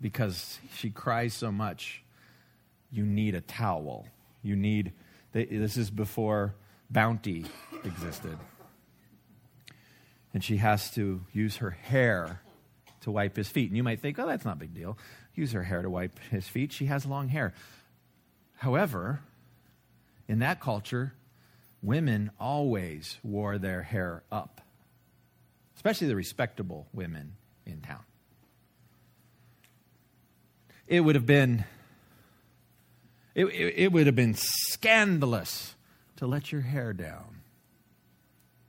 because 0.00 0.58
she 0.74 0.90
cries 0.90 1.32
so 1.34 1.50
much. 1.50 2.02
You 2.90 3.04
need 3.04 3.34
a 3.34 3.40
towel. 3.40 4.06
You 4.42 4.56
need, 4.56 4.92
this 5.32 5.76
is 5.76 5.90
before 5.90 6.54
bounty 6.90 7.46
existed. 7.84 8.36
And 10.34 10.44
she 10.44 10.58
has 10.58 10.90
to 10.92 11.22
use 11.32 11.56
her 11.56 11.70
hair 11.70 12.42
to 13.02 13.10
wipe 13.10 13.36
his 13.36 13.48
feet. 13.48 13.70
And 13.70 13.76
you 13.76 13.82
might 13.82 14.00
think, 14.00 14.18
oh, 14.18 14.26
that's 14.26 14.44
not 14.44 14.56
a 14.56 14.58
big 14.58 14.74
deal 14.74 14.98
use 15.36 15.52
her 15.52 15.62
hair 15.62 15.82
to 15.82 15.90
wipe 15.90 16.18
his 16.30 16.48
feet. 16.48 16.72
She 16.72 16.86
has 16.86 17.06
long 17.06 17.28
hair. 17.28 17.54
However, 18.56 19.20
in 20.26 20.40
that 20.40 20.60
culture, 20.60 21.12
women 21.86 22.30
always 22.40 23.16
wore 23.22 23.58
their 23.58 23.82
hair 23.82 24.24
up, 24.30 24.60
especially 25.76 26.08
the 26.08 26.16
respectable 26.16 26.88
women 26.92 27.32
in 27.64 27.80
town. 27.80 28.02
It 30.88 31.00
would 31.00 31.14
have 31.14 31.26
been 31.26 31.64
it, 33.34 33.46
it, 33.46 33.74
it, 33.76 33.92
would 33.92 34.06
have 34.06 34.16
been 34.16 34.34
scandalous 34.34 35.74
to 36.16 36.26
let 36.26 36.50
your 36.50 36.62
hair 36.62 36.92
down, 36.92 37.42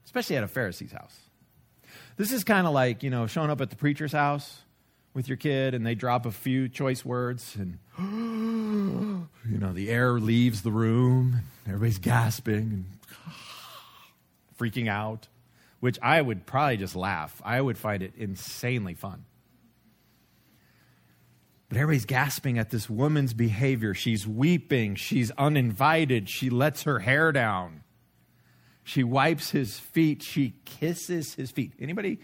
especially 0.04 0.36
at 0.36 0.44
a 0.44 0.48
Pharisee's 0.48 0.92
house. 0.92 1.16
This 2.18 2.32
is 2.32 2.44
kind 2.44 2.66
of 2.66 2.74
like, 2.74 3.02
you 3.02 3.08
know, 3.08 3.26
showing 3.26 3.48
up 3.48 3.60
at 3.62 3.70
the 3.70 3.76
preacher's 3.76 4.12
house 4.12 4.60
with 5.14 5.26
your 5.26 5.36
kid 5.36 5.74
and 5.74 5.86
they 5.86 5.94
drop 5.94 6.26
a 6.26 6.30
few 6.30 6.68
choice 6.68 7.04
words 7.04 7.56
and 7.56 7.78
you 9.50 9.58
know 9.58 9.72
the 9.72 9.88
air 9.88 10.20
leaves 10.20 10.62
the 10.62 10.70
room 10.70 11.40
and 11.64 11.74
everybody's 11.74 11.98
gasping 11.98 12.54
and 12.56 12.97
freaking 14.58 14.88
out 14.88 15.28
which 15.80 15.98
i 16.02 16.20
would 16.20 16.46
probably 16.46 16.76
just 16.76 16.96
laugh. 16.96 17.40
I 17.44 17.60
would 17.60 17.78
find 17.78 18.02
it 18.02 18.14
insanely 18.16 18.94
fun. 18.94 19.24
But 21.68 21.76
everybody's 21.76 22.06
gasping 22.06 22.58
at 22.58 22.70
this 22.70 22.88
woman's 22.88 23.34
behavior. 23.34 23.92
She's 23.92 24.26
weeping. 24.26 24.94
She's 24.94 25.30
uninvited. 25.36 26.28
She 26.28 26.48
lets 26.48 26.84
her 26.84 26.98
hair 26.98 27.30
down. 27.30 27.82
She 28.84 29.04
wipes 29.04 29.50
his 29.50 29.78
feet. 29.78 30.22
She 30.22 30.54
kisses 30.64 31.34
his 31.34 31.50
feet. 31.50 31.72
Anybody 31.78 32.20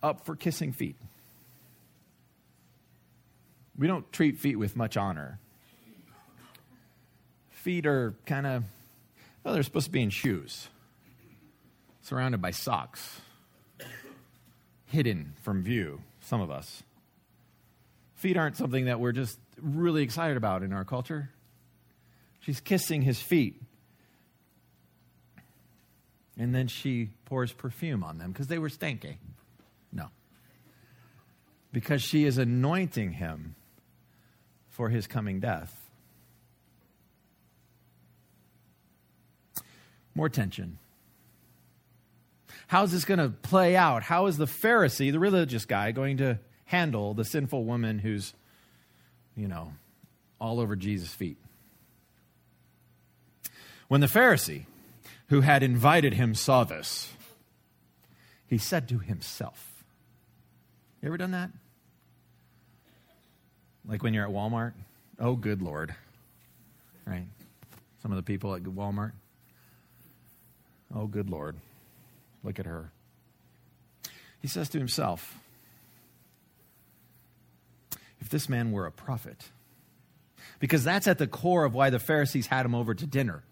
up 0.00 0.24
for 0.24 0.36
kissing 0.36 0.72
feet. 0.72 0.94
We 3.76 3.88
don't 3.88 4.10
treat 4.12 4.38
feet 4.38 4.56
with 4.56 4.76
much 4.76 4.96
honor. 4.96 5.40
Feet 7.58 7.86
are 7.86 8.14
kind 8.24 8.46
of, 8.46 8.64
well, 9.42 9.52
they're 9.52 9.64
supposed 9.64 9.86
to 9.86 9.90
be 9.90 10.00
in 10.00 10.10
shoes, 10.10 10.68
surrounded 12.02 12.40
by 12.40 12.52
socks, 12.52 13.20
hidden 14.86 15.34
from 15.42 15.64
view, 15.64 16.00
some 16.20 16.40
of 16.40 16.52
us. 16.52 16.84
Feet 18.14 18.36
aren't 18.36 18.56
something 18.56 18.84
that 18.84 19.00
we're 19.00 19.12
just 19.12 19.40
really 19.60 20.02
excited 20.02 20.36
about 20.36 20.62
in 20.62 20.72
our 20.72 20.84
culture. 20.84 21.30
She's 22.40 22.60
kissing 22.60 23.02
his 23.02 23.20
feet. 23.20 23.60
And 26.38 26.54
then 26.54 26.68
she 26.68 27.10
pours 27.24 27.52
perfume 27.52 28.04
on 28.04 28.18
them 28.18 28.30
because 28.30 28.46
they 28.46 28.58
were 28.58 28.68
stinky. 28.68 29.18
No. 29.92 30.10
Because 31.72 32.02
she 32.02 32.24
is 32.24 32.38
anointing 32.38 33.14
him 33.14 33.56
for 34.68 34.90
his 34.90 35.08
coming 35.08 35.40
death. 35.40 35.87
More 40.18 40.28
tension. 40.28 40.78
How's 42.66 42.90
this 42.90 43.04
going 43.04 43.20
to 43.20 43.28
play 43.28 43.76
out? 43.76 44.02
How 44.02 44.26
is 44.26 44.36
the 44.36 44.46
Pharisee, 44.46 45.12
the 45.12 45.20
religious 45.20 45.64
guy, 45.64 45.92
going 45.92 46.16
to 46.16 46.40
handle 46.64 47.14
the 47.14 47.24
sinful 47.24 47.62
woman 47.62 48.00
who's, 48.00 48.34
you 49.36 49.46
know, 49.46 49.74
all 50.40 50.58
over 50.58 50.74
Jesus' 50.74 51.14
feet? 51.14 51.36
When 53.86 54.00
the 54.00 54.08
Pharisee, 54.08 54.64
who 55.28 55.42
had 55.42 55.62
invited 55.62 56.14
him, 56.14 56.34
saw 56.34 56.64
this, 56.64 57.12
he 58.48 58.58
said 58.58 58.88
to 58.88 58.98
himself, 58.98 59.84
you 61.00 61.06
ever 61.06 61.16
done 61.16 61.30
that? 61.30 61.50
Like 63.86 64.02
when 64.02 64.14
you're 64.14 64.26
at 64.26 64.34
Walmart? 64.34 64.72
Oh, 65.20 65.36
good 65.36 65.62
Lord. 65.62 65.94
Right? 67.06 67.28
Some 68.02 68.10
of 68.10 68.16
the 68.16 68.24
people 68.24 68.56
at 68.56 68.64
Walmart. 68.64 69.12
Oh, 70.94 71.06
good 71.06 71.30
Lord. 71.30 71.56
Look 72.42 72.58
at 72.58 72.66
her. 72.66 72.92
He 74.40 74.48
says 74.48 74.68
to 74.70 74.78
himself, 74.78 75.38
if 78.20 78.28
this 78.28 78.48
man 78.48 78.72
were 78.72 78.86
a 78.86 78.92
prophet, 78.92 79.50
because 80.60 80.84
that's 80.84 81.06
at 81.06 81.18
the 81.18 81.26
core 81.26 81.64
of 81.64 81.74
why 81.74 81.90
the 81.90 81.98
Pharisees 81.98 82.46
had 82.46 82.66
him 82.66 82.74
over 82.74 82.94
to 82.94 83.06
dinner. 83.06 83.42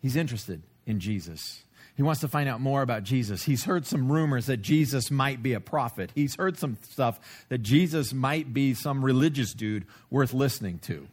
He's 0.00 0.16
interested 0.16 0.62
in 0.86 1.00
Jesus. 1.00 1.62
He 1.96 2.02
wants 2.02 2.20
to 2.20 2.28
find 2.28 2.48
out 2.48 2.60
more 2.60 2.82
about 2.82 3.04
Jesus. 3.04 3.44
He's 3.44 3.64
heard 3.64 3.86
some 3.86 4.12
rumors 4.12 4.46
that 4.46 4.58
Jesus 4.58 5.10
might 5.10 5.42
be 5.42 5.54
a 5.54 5.60
prophet. 5.60 6.12
He's 6.14 6.36
heard 6.36 6.58
some 6.58 6.76
stuff 6.90 7.18
that 7.48 7.58
Jesus 7.58 8.12
might 8.12 8.52
be 8.52 8.74
some 8.74 9.02
religious 9.02 9.54
dude 9.54 9.86
worth 10.10 10.34
listening 10.34 10.78
to. 10.80 11.08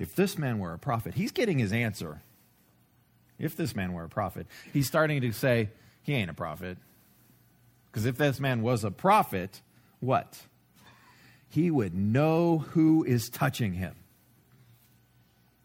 If 0.00 0.16
this 0.16 0.36
man 0.36 0.58
were 0.58 0.72
a 0.72 0.78
prophet, 0.78 1.14
he's 1.14 1.30
getting 1.30 1.58
his 1.58 1.72
answer. 1.72 2.22
If 3.40 3.56
this 3.56 3.74
man 3.74 3.94
were 3.94 4.04
a 4.04 4.08
prophet, 4.08 4.46
he's 4.72 4.86
starting 4.86 5.22
to 5.22 5.32
say, 5.32 5.70
he 6.02 6.12
ain't 6.14 6.30
a 6.30 6.34
prophet. 6.34 6.78
Because 7.90 8.04
if 8.04 8.16
this 8.16 8.38
man 8.38 8.62
was 8.62 8.84
a 8.84 8.90
prophet, 8.90 9.62
what? 9.98 10.42
He 11.48 11.70
would 11.70 11.94
know 11.94 12.58
who 12.58 13.02
is 13.02 13.28
touching 13.28 13.72
him 13.72 13.96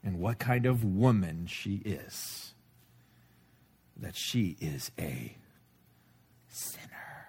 and 0.04 0.20
what 0.20 0.40
kind 0.40 0.66
of 0.66 0.84
woman 0.84 1.46
she 1.48 1.76
is. 1.86 2.54
That 3.98 4.16
she 4.16 4.58
is 4.60 4.92
a 4.98 5.38
sinner. 6.48 7.28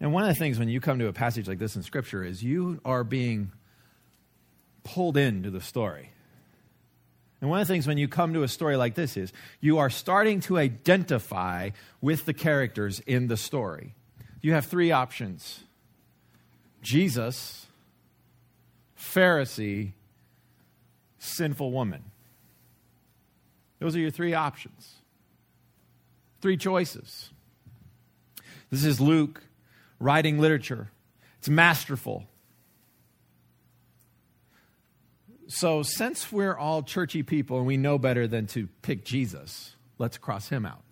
And 0.00 0.12
one 0.12 0.22
of 0.22 0.28
the 0.28 0.34
things 0.34 0.58
when 0.58 0.68
you 0.68 0.80
come 0.80 0.98
to 0.98 1.06
a 1.06 1.12
passage 1.12 1.46
like 1.46 1.58
this 1.58 1.76
in 1.76 1.82
Scripture 1.82 2.24
is 2.24 2.42
you 2.42 2.80
are 2.84 3.04
being 3.04 3.52
pulled 4.82 5.16
into 5.16 5.50
the 5.50 5.60
story. 5.60 6.10
And 7.42 7.50
one 7.50 7.60
of 7.60 7.66
the 7.66 7.74
things 7.74 7.88
when 7.88 7.98
you 7.98 8.06
come 8.06 8.34
to 8.34 8.44
a 8.44 8.48
story 8.48 8.76
like 8.76 8.94
this 8.94 9.16
is 9.16 9.32
you 9.60 9.78
are 9.78 9.90
starting 9.90 10.40
to 10.42 10.56
identify 10.56 11.70
with 12.00 12.24
the 12.24 12.32
characters 12.32 13.00
in 13.00 13.26
the 13.26 13.36
story. 13.36 13.96
You 14.40 14.52
have 14.52 14.64
three 14.64 14.92
options 14.92 15.64
Jesus, 16.82 17.66
Pharisee, 18.96 19.92
sinful 21.18 21.72
woman. 21.72 22.04
Those 23.80 23.96
are 23.96 24.00
your 24.00 24.10
three 24.10 24.34
options, 24.34 24.94
three 26.40 26.56
choices. 26.56 27.30
This 28.70 28.84
is 28.84 29.00
Luke 29.00 29.42
writing 29.98 30.38
literature, 30.38 30.90
it's 31.38 31.48
masterful. 31.48 32.28
So, 35.54 35.82
since 35.82 36.32
we're 36.32 36.56
all 36.56 36.82
churchy 36.82 37.22
people 37.22 37.58
and 37.58 37.66
we 37.66 37.76
know 37.76 37.98
better 37.98 38.26
than 38.26 38.46
to 38.48 38.68
pick 38.80 39.04
Jesus, 39.04 39.76
let's 39.98 40.16
cross 40.16 40.48
him 40.48 40.64
out. 40.64 40.82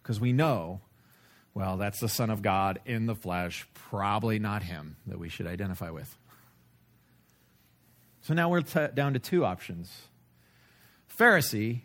Because 0.00 0.20
we 0.20 0.32
know, 0.32 0.80
well, 1.54 1.76
that's 1.76 1.98
the 1.98 2.08
Son 2.08 2.30
of 2.30 2.40
God 2.40 2.78
in 2.86 3.06
the 3.06 3.16
flesh, 3.16 3.66
probably 3.74 4.38
not 4.38 4.62
him 4.62 4.94
that 5.08 5.18
we 5.18 5.28
should 5.28 5.48
identify 5.48 5.90
with. 5.90 6.16
So 8.20 8.32
now 8.32 8.48
we're 8.48 8.62
t- 8.62 8.86
down 8.94 9.14
to 9.14 9.18
two 9.18 9.44
options 9.44 9.90
Pharisee, 11.18 11.80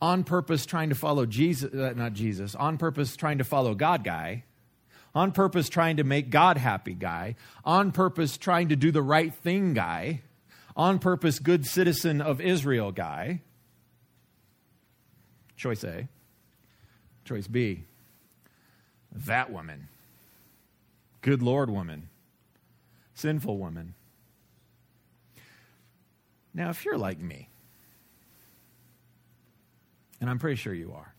on 0.00 0.22
purpose 0.22 0.66
trying 0.66 0.90
to 0.90 0.94
follow 0.94 1.26
Jesus, 1.26 1.74
uh, 1.74 1.94
not 1.96 2.12
Jesus, 2.12 2.54
on 2.54 2.78
purpose 2.78 3.16
trying 3.16 3.38
to 3.38 3.44
follow 3.44 3.74
God 3.74 4.04
guy 4.04 4.44
on 5.14 5.32
purpose 5.32 5.68
trying 5.68 5.96
to 5.96 6.04
make 6.04 6.30
God 6.30 6.56
happy 6.56 6.94
guy, 6.94 7.36
on 7.64 7.92
purpose 7.92 8.36
trying 8.36 8.68
to 8.68 8.76
do 8.76 8.90
the 8.90 9.02
right 9.02 9.34
thing 9.34 9.74
guy, 9.74 10.22
on 10.76 10.98
purpose 10.98 11.38
good 11.38 11.66
citizen 11.66 12.20
of 12.20 12.40
Israel 12.40 12.92
guy. 12.92 13.42
Choice 15.56 15.82
A. 15.84 16.08
Choice 17.24 17.48
B. 17.48 17.84
That 19.12 19.50
woman. 19.50 19.88
Good 21.20 21.42
Lord 21.42 21.68
woman. 21.68 22.08
Sinful 23.14 23.58
woman. 23.58 23.94
Now, 26.54 26.70
if 26.70 26.84
you're 26.84 26.98
like 26.98 27.18
me, 27.20 27.48
and 30.20 30.30
I'm 30.30 30.38
pretty 30.38 30.56
sure 30.56 30.74
you 30.74 30.92
are, 30.92 31.14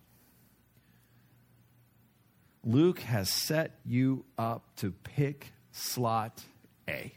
Luke 2.64 3.00
has 3.00 3.30
set 3.30 3.80
you 3.86 4.26
up 4.38 4.64
to 4.78 4.92
pick 4.92 5.54
slot 5.72 6.44
A. 6.88 7.14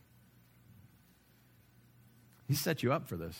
He 2.47 2.55
set 2.55 2.83
you 2.83 2.93
up 2.93 3.09
for 3.09 3.17
this. 3.17 3.39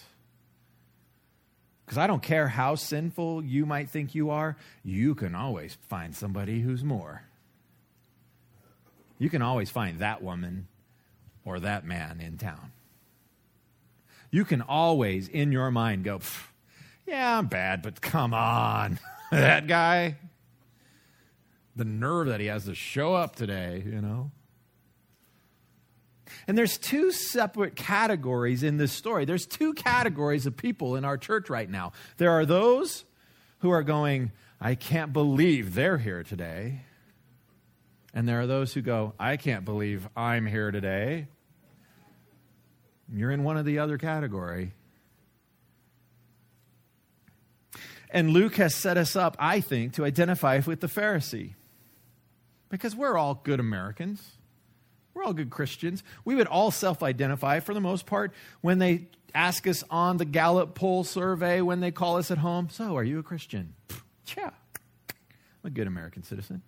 Because 1.85 1.99
I 1.99 2.07
don't 2.07 2.23
care 2.23 2.49
how 2.49 2.75
sinful 2.75 3.45
you 3.45 3.67
might 3.67 3.91
think 3.91 4.15
you 4.15 4.31
are, 4.31 4.57
you 4.83 5.15
can 5.15 5.35
always 5.35 5.77
find 5.89 6.15
somebody 6.15 6.61
who's 6.61 6.83
more. 6.83 7.25
You 9.19 9.29
can 9.29 9.43
always 9.43 9.71
find 9.71 9.99
that 9.99 10.23
woman 10.23 10.69
or 11.45 11.61
that 11.61 11.85
man 11.85 12.21
in 12.21 12.39
town. 12.39 12.73
You 14.31 14.45
can 14.45 14.63
always, 14.63 15.29
in 15.29 15.53
your 15.53 15.71
mind, 15.71 16.05
go, 16.05 16.21
yeah, 17.07 17.39
I'm 17.39 17.47
bad, 17.47 17.83
but 17.83 18.01
come 18.01 18.33
on. 18.33 18.99
that 19.31 19.67
guy, 19.67 20.17
the 21.77 21.85
nerve 21.85 22.29
that 22.29 22.41
he 22.41 22.47
has 22.47 22.65
to 22.67 22.75
show 22.75 23.15
up 23.15 23.37
today, 23.37 23.83
you 23.85 24.01
know. 24.01 24.31
And 26.47 26.57
there's 26.57 26.79
two 26.79 27.13
separate 27.13 27.77
categories 27.77 28.63
in 28.63 28.77
this 28.77 28.93
story. 28.93 29.25
There's 29.25 29.47
two 29.47 29.75
categories 29.75 30.47
of 30.47 30.57
people 30.57 30.97
in 30.97 31.05
our 31.05 31.19
church 31.19 31.51
right 31.51 31.69
now. 31.69 31.93
There 32.17 32.31
are 32.31 32.47
those 32.47 33.05
who 33.61 33.71
are 33.71 33.83
going, 33.83 34.33
I 34.61 34.75
can't 34.75 35.13
believe 35.13 35.75
they're 35.75 35.99
here 35.99 36.23
today. 36.23 36.83
And 38.15 38.29
there 38.29 38.41
are 38.41 38.47
those 38.47 38.75
who 38.75 38.83
go, 38.83 39.15
I 39.19 39.37
can't 39.37 39.65
believe 39.65 40.09
I'm 40.17 40.47
here 40.47 40.71
today. 40.71 41.29
You're 43.13 43.31
in 43.31 43.45
one 43.45 43.57
of 43.57 43.65
the 43.65 43.79
other 43.79 43.99
category. 43.99 44.73
And 48.11 48.31
Luke 48.31 48.57
has 48.57 48.75
set 48.75 48.99
us 48.99 49.17
up, 49.17 49.37
I 49.39 49.61
think, 49.61 49.95
to 49.95 50.05
identify 50.05 50.61
with 50.67 50.81
the 50.81 50.87
Pharisee 50.87 51.55
because 52.73 52.97
we're 52.97 53.19
all 53.19 53.39
good 53.45 53.61
Americans. 53.61 54.39
We're 55.13 55.25
all 55.25 55.35
good 55.35 55.51
Christians. 55.51 56.03
We 56.25 56.35
would 56.35 56.47
all 56.47 56.71
self 56.71 57.03
identify 57.03 57.61
for 57.61 57.75
the 57.75 57.81
most 57.81 58.07
part 58.07 58.33
when 58.63 58.79
they 58.79 59.09
ask 59.35 59.69
us 59.69 59.85
on 59.91 60.17
the 60.17 60.25
Gallup 60.25 60.75
poll 60.75 61.05
survey, 61.05 61.61
when 61.61 61.81
they 61.81 61.91
call 61.91 62.17
us 62.17 62.31
at 62.31 62.39
home. 62.39 62.71
So, 62.71 62.97
are 62.97 63.05
you 63.05 63.19
a 63.19 63.23
Christian? 63.23 63.75
Yeah, 64.37 64.51
I'm 64.51 65.67
a 65.67 65.71
good 65.71 65.87
American 65.87 66.23
citizen. 66.23 66.63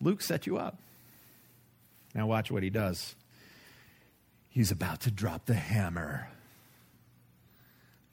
Luke 0.00 0.22
set 0.22 0.46
you 0.46 0.56
up. 0.56 0.78
Now, 2.14 2.26
watch 2.26 2.50
what 2.50 2.62
he 2.62 2.70
does. 2.70 3.14
He's 4.48 4.70
about 4.70 5.00
to 5.02 5.10
drop 5.10 5.44
the 5.44 5.54
hammer. 5.54 6.28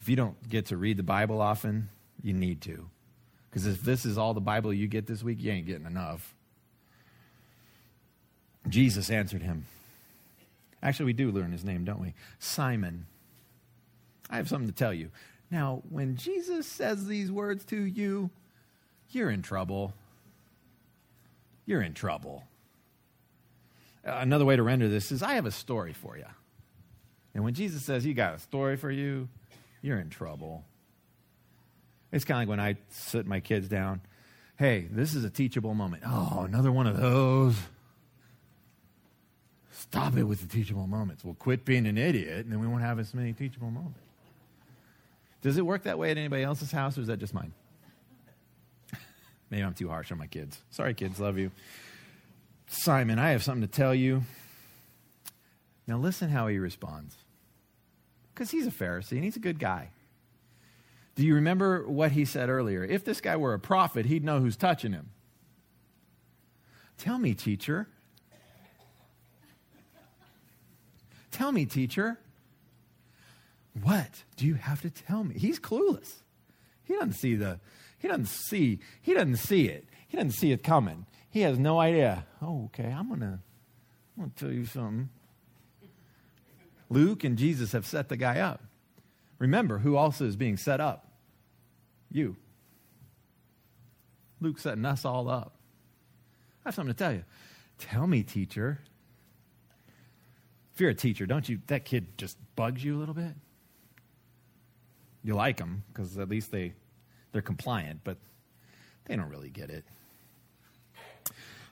If 0.02 0.10
you 0.10 0.18
don't 0.18 0.50
get 0.50 0.68
to 0.68 0.78
read 0.78 0.98
the 0.98 1.04
Bible 1.04 1.42
often, 1.42 1.88
you 2.22 2.34
need 2.34 2.60
to. 2.64 2.90
Because 3.58 3.74
if 3.74 3.82
this 3.82 4.06
is 4.06 4.20
all 4.20 4.36
the 4.36 4.40
Bible 4.40 4.72
you 4.72 4.88
get 4.88 5.08
this 5.08 5.24
week, 5.24 5.42
you 5.42 5.52
ain't 5.52 5.66
getting 5.66 5.88
enough. 5.88 6.36
Jesus 8.70 9.10
answered 9.10 9.42
him. 9.42 9.66
Actually, 10.84 11.08
we 11.08 11.14
do 11.14 11.32
learn 11.32 11.52
his 11.52 11.66
name, 11.66 11.84
don't 11.84 12.00
we? 12.00 12.14
Simon. 12.38 13.08
I 14.30 14.38
have 14.38 14.48
something 14.48 14.70
to 14.70 14.76
tell 14.76 14.94
you. 14.94 15.10
Now, 15.50 15.82
when 15.90 16.18
Jesus 16.18 16.68
says 16.68 17.08
these 17.08 17.32
words 17.32 17.66
to 17.66 17.78
you, 17.78 18.30
you're 19.10 19.32
in 19.32 19.42
trouble. 19.42 19.92
You're 21.66 21.82
in 21.82 21.96
trouble. 21.96 22.44
Uh, 24.06 24.18
another 24.20 24.46
way 24.46 24.56
to 24.56 24.62
render 24.62 24.88
this 24.88 25.12
is 25.12 25.24
I 25.24 25.34
have 25.34 25.48
a 25.48 25.52
story 25.52 25.94
for 25.94 26.16
you. 26.16 26.26
And 27.34 27.44
when 27.44 27.56
Jesus 27.56 27.82
says 27.82 28.04
he 28.04 28.14
got 28.14 28.36
a 28.36 28.40
story 28.40 28.78
for 28.78 28.92
you, 28.92 29.30
you're 29.82 29.98
in 29.98 30.12
trouble. 30.12 30.64
It's 32.12 32.26
kind 32.26 32.38
of 32.38 32.42
like 32.42 32.50
when 32.50 32.60
I 32.60 32.78
sit 32.90 33.26
my 33.26 33.40
kids 33.40 33.68
down. 33.68 34.02
Hey, 34.58 34.88
this 34.90 35.14
is 35.14 35.24
a 35.24 35.30
teachable 35.30 35.74
moment. 35.74 36.04
Oh, 36.06 36.44
another 36.48 36.72
one 36.72 36.88
of 36.88 36.98
those. 36.98 37.56
Stop 39.72 40.18
it 40.18 40.24
with 40.24 40.42
the 40.42 40.48
teachable 40.48 40.88
moments. 40.88 41.24
We'll 41.24 41.36
quit 41.36 41.64
being 41.64 41.86
an 41.86 41.98
idiot, 41.98 42.46
and 42.46 42.52
then 42.52 42.60
we 42.60 42.68
won't 42.68 42.82
have 42.82 42.98
as 43.00 43.14
many 43.14 43.34
teachable 43.34 43.70
moments. 43.70 44.00
Does 45.42 45.58
it 45.58 45.66
work 45.66 45.84
that 45.84 46.00
way 46.00 46.12
at 46.12 46.18
anybody 46.18 46.44
else's 46.44 46.72
house, 46.72 46.98
or 46.98 47.02
is 47.02 47.08
that 47.08 47.20
just 47.20 47.34
mine? 47.34 47.54
Maybe 49.50 49.64
I'm 49.64 49.74
too 49.74 49.88
harsh 49.88 50.12
on 50.12 50.18
my 50.18 50.28
kids. 50.28 50.60
Sorry, 50.72 50.94
kids, 50.94 51.20
love 51.20 51.38
you. 51.38 51.52
Simon, 52.68 53.20
I 53.20 53.30
have 53.30 53.44
something 53.44 53.62
to 53.62 53.74
tell 53.74 53.94
you. 53.94 54.24
Now, 55.86 55.98
listen 55.98 56.30
how 56.30 56.48
he 56.48 56.58
responds. 56.58 57.16
Because 58.34 58.52
he's 58.52 58.68
a 58.68 58.72
Pharisee 58.72 59.14
and 59.14 59.24
he's 59.24 59.38
a 59.38 59.40
good 59.40 59.60
guy. 59.60 59.90
Do 61.18 61.26
you 61.26 61.34
remember 61.34 61.88
what 61.88 62.12
he 62.12 62.26
said 62.26 62.48
earlier? 62.48 62.84
If 62.84 63.04
this 63.04 63.22
guy 63.22 63.36
were 63.38 63.56
a 63.56 63.60
prophet, 63.60 64.06
he'd 64.06 64.24
know 64.24 64.40
who's 64.40 64.56
touching 64.56 64.94
him. 64.94 65.10
Tell 67.00 67.18
me, 67.18 67.34
teacher. 67.34 67.88
Tell 71.32 71.52
me, 71.52 71.66
teacher. 71.66 72.20
What 73.82 74.24
do 74.36 74.46
you 74.46 74.54
have 74.54 74.82
to 74.84 74.92
tell 74.92 75.24
me? 75.24 75.34
He's 75.36 75.60
clueless. 75.60 76.22
He 76.84 76.94
doesn't 76.94 77.14
see 77.14 77.36
the 77.36 77.60
he 77.98 78.08
doesn't 78.08 78.28
see 78.28 78.80
he 79.02 79.16
doesn't 79.16 79.38
see 79.38 79.68
it. 79.68 79.88
He 80.08 80.18
doesn't 80.18 80.32
see 80.32 80.52
it 80.52 80.64
coming. 80.64 81.08
He 81.32 81.42
has 81.42 81.58
no 81.58 81.80
idea. 81.80 82.28
Oh, 82.44 82.66
okay, 82.66 82.92
I'm 82.92 83.10
gonna 83.10 83.40
I'm 84.18 84.24
gonna 84.24 84.32
tell 84.36 84.52
you 84.52 84.66
something. 84.66 85.10
Luke 86.90 87.24
and 87.24 87.38
Jesus 87.38 87.72
have 87.72 87.88
set 87.88 88.08
the 88.08 88.18
guy 88.18 88.40
up. 88.40 88.64
Remember, 89.40 89.80
who 89.80 89.96
also 89.96 90.26
is 90.26 90.36
being 90.36 90.58
set 90.58 90.80
up? 90.80 91.07
You. 92.12 92.36
Luke's 94.40 94.64
setting 94.64 94.86
us 94.86 95.06
all 95.06 95.30
up. 95.30 95.54
I 96.64 96.70
have 96.70 96.76
something 96.76 96.94
to 96.94 96.98
tell 96.98 97.14
you. 97.14 97.24
Tell 97.78 98.08
me, 98.08 98.24
teacher. 98.24 98.80
If 100.74 100.82
you're 100.82 100.90
a 100.90 100.96
teacher, 100.96 101.26
don't 101.26 101.48
you, 101.48 101.60
that 101.68 101.86
kid 101.86 102.18
just 102.18 102.38
bugs 102.56 102.84
you 102.84 102.96
a 102.96 103.00
little 103.00 103.16
bit? 103.16 103.34
You 105.24 105.34
like 105.34 105.58
them 105.58 105.84
because 105.92 106.18
at 106.18 106.30
least 106.30 106.52
they, 106.52 106.74
they're 107.32 107.42
compliant, 107.42 108.02
but 108.04 108.18
they 109.06 109.16
don't 109.16 109.30
really 109.30 109.50
get 109.50 109.70
it. 109.70 109.86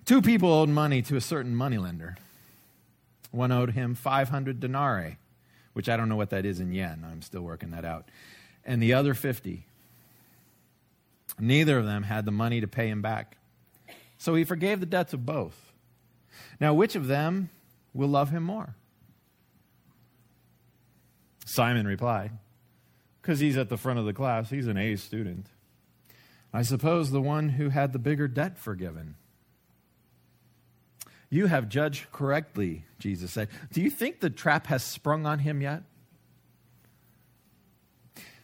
Two 0.05 0.21
people 0.21 0.51
owed 0.51 0.69
money 0.69 1.01
to 1.03 1.15
a 1.15 1.21
certain 1.21 1.55
moneylender. 1.55 2.17
One 3.31 3.51
owed 3.51 3.71
him 3.71 3.95
500 3.95 4.59
denarii, 4.59 5.17
which 5.73 5.89
I 5.89 5.97
don't 5.97 6.09
know 6.09 6.15
what 6.15 6.29
that 6.29 6.45
is 6.45 6.59
in 6.59 6.71
yen. 6.71 7.05
I'm 7.09 7.21
still 7.21 7.41
working 7.41 7.71
that 7.71 7.85
out. 7.85 8.09
And 8.63 8.81
the 8.81 8.93
other 8.93 9.13
50. 9.13 9.65
Neither 11.39 11.77
of 11.77 11.85
them 11.85 12.03
had 12.03 12.25
the 12.25 12.31
money 12.31 12.61
to 12.61 12.67
pay 12.67 12.87
him 12.87 13.01
back. 13.01 13.37
So 14.17 14.35
he 14.35 14.43
forgave 14.43 14.79
the 14.79 14.85
debts 14.85 15.13
of 15.13 15.25
both. 15.25 15.73
Now, 16.59 16.73
which 16.73 16.95
of 16.95 17.07
them 17.07 17.49
will 17.93 18.07
love 18.07 18.29
him 18.29 18.43
more? 18.43 18.75
Simon 21.45 21.85
replied, 21.85 22.31
Because 23.21 23.39
he's 23.39 23.57
at 23.57 23.69
the 23.69 23.77
front 23.77 23.99
of 23.99 24.05
the 24.05 24.13
class, 24.13 24.49
he's 24.49 24.67
an 24.67 24.77
A 24.77 24.95
student. 24.95 25.47
I 26.53 26.61
suppose 26.61 27.11
the 27.11 27.21
one 27.21 27.49
who 27.49 27.69
had 27.69 27.91
the 27.91 27.99
bigger 27.99 28.27
debt 28.27 28.57
forgiven. 28.57 29.15
You 31.29 31.47
have 31.47 31.67
judged 31.67 32.11
correctly, 32.11 32.85
Jesus 32.97 33.31
said. 33.31 33.49
Do 33.73 33.81
you 33.81 33.89
think 33.89 34.19
the 34.19 34.29
trap 34.29 34.67
has 34.67 34.83
sprung 34.83 35.25
on 35.25 35.39
him 35.39 35.61
yet? 35.61 35.83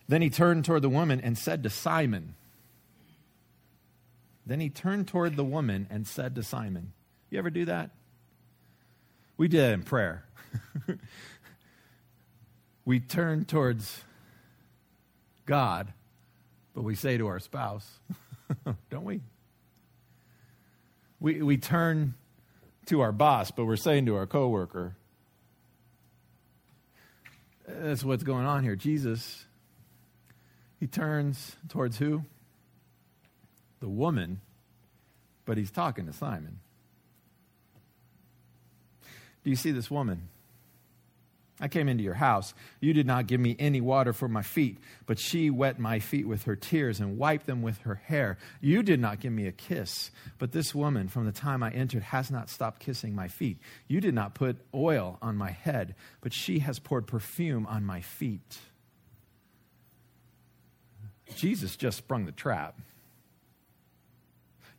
Then 0.07 0.21
he 0.21 0.29
turned 0.29 0.65
toward 0.65 0.81
the 0.81 0.89
woman 0.89 1.21
and 1.21 1.37
said 1.37 1.63
to 1.63 1.69
Simon, 1.69 2.35
Then 4.45 4.59
he 4.59 4.69
turned 4.69 5.07
toward 5.07 5.35
the 5.35 5.43
woman 5.43 5.87
and 5.89 6.07
said 6.07 6.35
to 6.35 6.43
Simon, 6.43 6.93
You 7.29 7.39
ever 7.39 7.49
do 7.49 7.65
that? 7.65 7.91
We 9.37 9.47
did 9.47 9.71
it 9.71 9.73
in 9.73 9.83
prayer. 9.83 10.25
we 12.85 12.99
turn 12.99 13.45
towards 13.45 14.03
God, 15.45 15.93
but 16.73 16.83
we 16.83 16.95
say 16.95 17.17
to 17.17 17.27
our 17.27 17.39
spouse, 17.39 17.99
don't 18.89 19.03
we? 19.03 19.21
We, 21.19 21.41
we 21.41 21.57
turn 21.57 22.15
to 22.87 23.01
our 23.01 23.11
boss, 23.11 23.51
but 23.51 23.65
we're 23.65 23.75
saying 23.75 24.07
to 24.07 24.15
our 24.15 24.25
coworker. 24.25 24.95
That's 27.67 28.03
what's 28.03 28.23
going 28.23 28.45
on 28.45 28.63
here. 28.63 28.75
Jesus, 28.75 29.45
he 30.79 30.87
turns 30.87 31.55
towards 31.69 31.97
who? 31.97 32.23
The 33.81 33.89
woman, 33.89 34.39
but 35.45 35.57
he's 35.57 35.71
talking 35.71 36.05
to 36.05 36.13
Simon. 36.13 36.59
Do 39.43 39.49
you 39.49 39.55
see 39.55 39.71
this 39.71 39.91
woman? 39.91 40.29
I 41.59 41.67
came 41.67 41.87
into 41.87 42.03
your 42.03 42.15
house. 42.15 42.55
You 42.79 42.91
did 42.91 43.05
not 43.05 43.27
give 43.27 43.39
me 43.39 43.55
any 43.59 43.81
water 43.81 44.13
for 44.13 44.27
my 44.27 44.41
feet, 44.41 44.79
but 45.05 45.19
she 45.19 45.51
wet 45.51 45.77
my 45.79 45.99
feet 45.99 46.27
with 46.27 46.43
her 46.43 46.55
tears 46.55 46.99
and 46.99 47.19
wiped 47.19 47.45
them 47.45 47.61
with 47.61 47.77
her 47.81 47.95
hair. 47.95 48.39
You 48.61 48.81
did 48.81 48.99
not 48.99 49.19
give 49.19 49.31
me 49.31 49.45
a 49.45 49.51
kiss, 49.51 50.09
but 50.39 50.51
this 50.51 50.73
woman, 50.73 51.07
from 51.07 51.25
the 51.25 51.31
time 51.31 51.61
I 51.61 51.69
entered, 51.69 52.01
has 52.01 52.31
not 52.31 52.49
stopped 52.49 52.79
kissing 52.79 53.13
my 53.13 53.27
feet. 53.27 53.59
You 53.87 54.01
did 54.01 54.15
not 54.15 54.33
put 54.33 54.57
oil 54.73 55.19
on 55.21 55.37
my 55.37 55.51
head, 55.51 55.93
but 56.21 56.33
she 56.33 56.59
has 56.59 56.79
poured 56.79 57.05
perfume 57.05 57.67
on 57.67 57.85
my 57.85 58.01
feet. 58.01 58.57
Jesus 61.35 61.75
just 61.75 61.99
sprung 61.99 62.25
the 62.25 62.31
trap. 62.31 62.79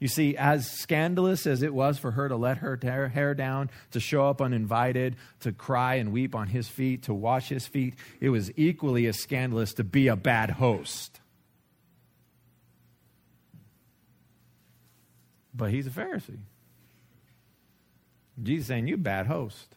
You 0.03 0.09
see, 0.09 0.37
as 0.37 0.69
scandalous 0.69 1.47
as 1.47 1.63
it 1.63 1.73
was 1.73 1.97
for 1.97 2.11
her 2.11 2.29
to 2.29 2.35
let 2.35 2.59
her 2.59 2.77
hair 3.09 3.35
down, 3.37 3.71
to 3.93 4.01
show 4.01 4.29
up 4.29 4.43
uninvited, 4.43 5.15
to 5.43 5.53
cry 5.53 5.95
and 5.95 6.11
weep 6.11 6.35
on 6.35 6.49
his 6.49 6.67
feet, 6.67 7.05
to 7.05 7.15
wash 7.15 7.49
his 7.51 7.69
feet, 7.69 7.95
it 8.21 8.31
was 8.31 8.51
equally 8.57 9.07
as 9.07 9.17
scandalous 9.21 9.75
to 9.75 9.85
be 9.85 10.09
a 10.09 10.17
bad 10.17 10.51
host. 10.51 11.21
But 15.55 15.71
he's 15.71 15.87
a 15.87 15.91
Pharisee. 15.91 16.41
Jesus 18.43 18.67
saying, 18.67 18.89
You 18.89 18.97
bad 18.97 19.29
host. 19.29 19.77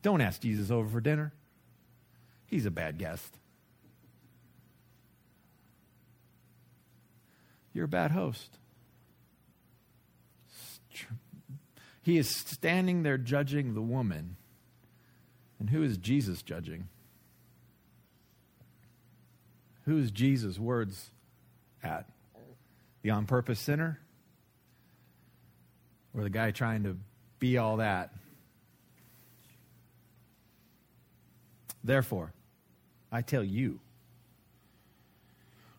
Don't 0.00 0.22
ask 0.22 0.40
Jesus 0.40 0.70
over 0.70 0.88
for 0.88 1.02
dinner. 1.02 1.34
He's 2.46 2.64
a 2.64 2.70
bad 2.70 2.96
guest. 2.96 3.36
You're 7.74 7.84
a 7.84 7.86
bad 7.86 8.12
host. 8.12 8.59
He 12.10 12.18
is 12.18 12.28
standing 12.28 13.04
there 13.04 13.16
judging 13.16 13.74
the 13.74 13.80
woman. 13.80 14.34
And 15.60 15.70
who 15.70 15.84
is 15.84 15.96
Jesus 15.96 16.42
judging? 16.42 16.88
Who 19.84 19.96
is 19.96 20.10
Jesus' 20.10 20.58
words 20.58 21.10
at? 21.84 22.06
The 23.02 23.10
on 23.10 23.26
purpose 23.26 23.60
sinner? 23.60 24.00
Or 26.12 26.24
the 26.24 26.30
guy 26.30 26.50
trying 26.50 26.82
to 26.82 26.96
be 27.38 27.58
all 27.58 27.76
that? 27.76 28.12
Therefore, 31.84 32.32
I 33.12 33.22
tell 33.22 33.44
you, 33.44 33.78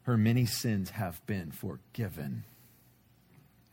her 0.03 0.15
many 0.15 0.45
sins 0.45 0.91
have 0.91 1.25
been 1.25 1.51
forgiven 1.51 2.45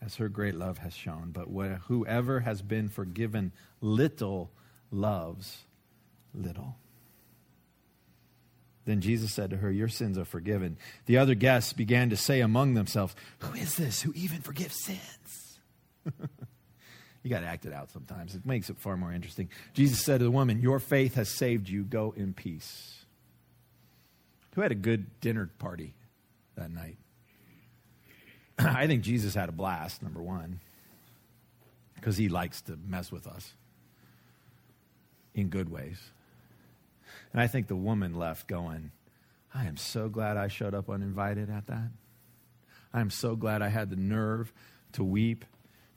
as 0.01 0.15
her 0.15 0.29
great 0.29 0.55
love 0.55 0.79
has 0.79 0.93
shown. 0.93 1.31
But 1.31 1.47
whoever 1.87 2.41
has 2.41 2.61
been 2.61 2.89
forgiven 2.89 3.51
little 3.81 4.51
loves 4.91 5.65
little. 6.33 6.77
Then 8.85 9.01
Jesus 9.01 9.33
said 9.33 9.51
to 9.51 9.57
her, 9.57 9.69
Your 9.69 9.87
sins 9.87 10.17
are 10.17 10.25
forgiven. 10.25 10.77
The 11.05 11.17
other 11.17 11.35
guests 11.35 11.73
began 11.73 12.09
to 12.09 12.17
say 12.17 12.41
among 12.41 12.73
themselves, 12.73 13.15
Who 13.39 13.53
is 13.53 13.75
this 13.75 14.01
who 14.01 14.11
even 14.15 14.41
forgives 14.41 14.83
sins? 14.83 15.59
you 17.23 17.29
got 17.29 17.41
to 17.41 17.45
act 17.45 17.65
it 17.65 17.73
out 17.73 17.91
sometimes. 17.91 18.33
It 18.33 18.45
makes 18.45 18.69
it 18.69 18.79
far 18.79 18.97
more 18.97 19.13
interesting. 19.13 19.49
Jesus 19.73 20.03
said 20.03 20.19
to 20.19 20.23
the 20.23 20.31
woman, 20.31 20.59
Your 20.61 20.79
faith 20.79 21.15
has 21.15 21.29
saved 21.29 21.69
you. 21.69 21.83
Go 21.83 22.13
in 22.17 22.33
peace. 22.33 23.05
Who 24.55 24.61
had 24.61 24.71
a 24.71 24.75
good 24.75 25.21
dinner 25.21 25.49
party 25.59 25.93
that 26.55 26.71
night? 26.71 26.97
I 28.75 28.87
think 28.87 29.03
Jesus 29.03 29.33
had 29.33 29.49
a 29.49 29.53
blast, 29.53 30.03
number 30.03 30.21
one, 30.21 30.59
because 31.95 32.17
he 32.17 32.27
likes 32.27 32.61
to 32.63 32.77
mess 32.87 33.11
with 33.11 33.25
us 33.25 33.53
in 35.33 35.47
good 35.47 35.69
ways. 35.71 35.97
And 37.31 37.41
I 37.41 37.47
think 37.47 37.67
the 37.67 37.75
woman 37.75 38.15
left 38.15 38.47
going, 38.47 38.91
I 39.53 39.65
am 39.65 39.77
so 39.77 40.09
glad 40.09 40.35
I 40.35 40.47
showed 40.47 40.73
up 40.73 40.89
uninvited 40.89 41.49
at 41.49 41.67
that. 41.67 41.89
I 42.93 43.01
am 43.01 43.09
so 43.09 43.35
glad 43.35 43.61
I 43.61 43.69
had 43.69 43.89
the 43.89 43.95
nerve 43.95 44.51
to 44.93 45.03
weep, 45.03 45.45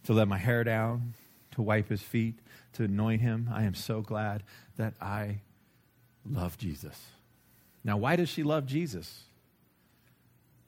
to 0.04 0.12
let 0.12 0.28
my 0.28 0.38
hair 0.38 0.62
down, 0.62 1.14
to 1.52 1.62
wipe 1.62 1.88
his 1.88 2.02
feet, 2.02 2.38
to 2.74 2.84
anoint 2.84 3.22
him. 3.22 3.50
I 3.52 3.64
am 3.64 3.74
so 3.74 4.02
glad 4.02 4.44
that 4.76 4.94
I 5.00 5.40
love 6.24 6.58
Jesus. 6.58 6.98
Now, 7.82 7.96
why 7.96 8.16
does 8.16 8.28
she 8.28 8.42
love 8.42 8.66
Jesus? 8.66 9.24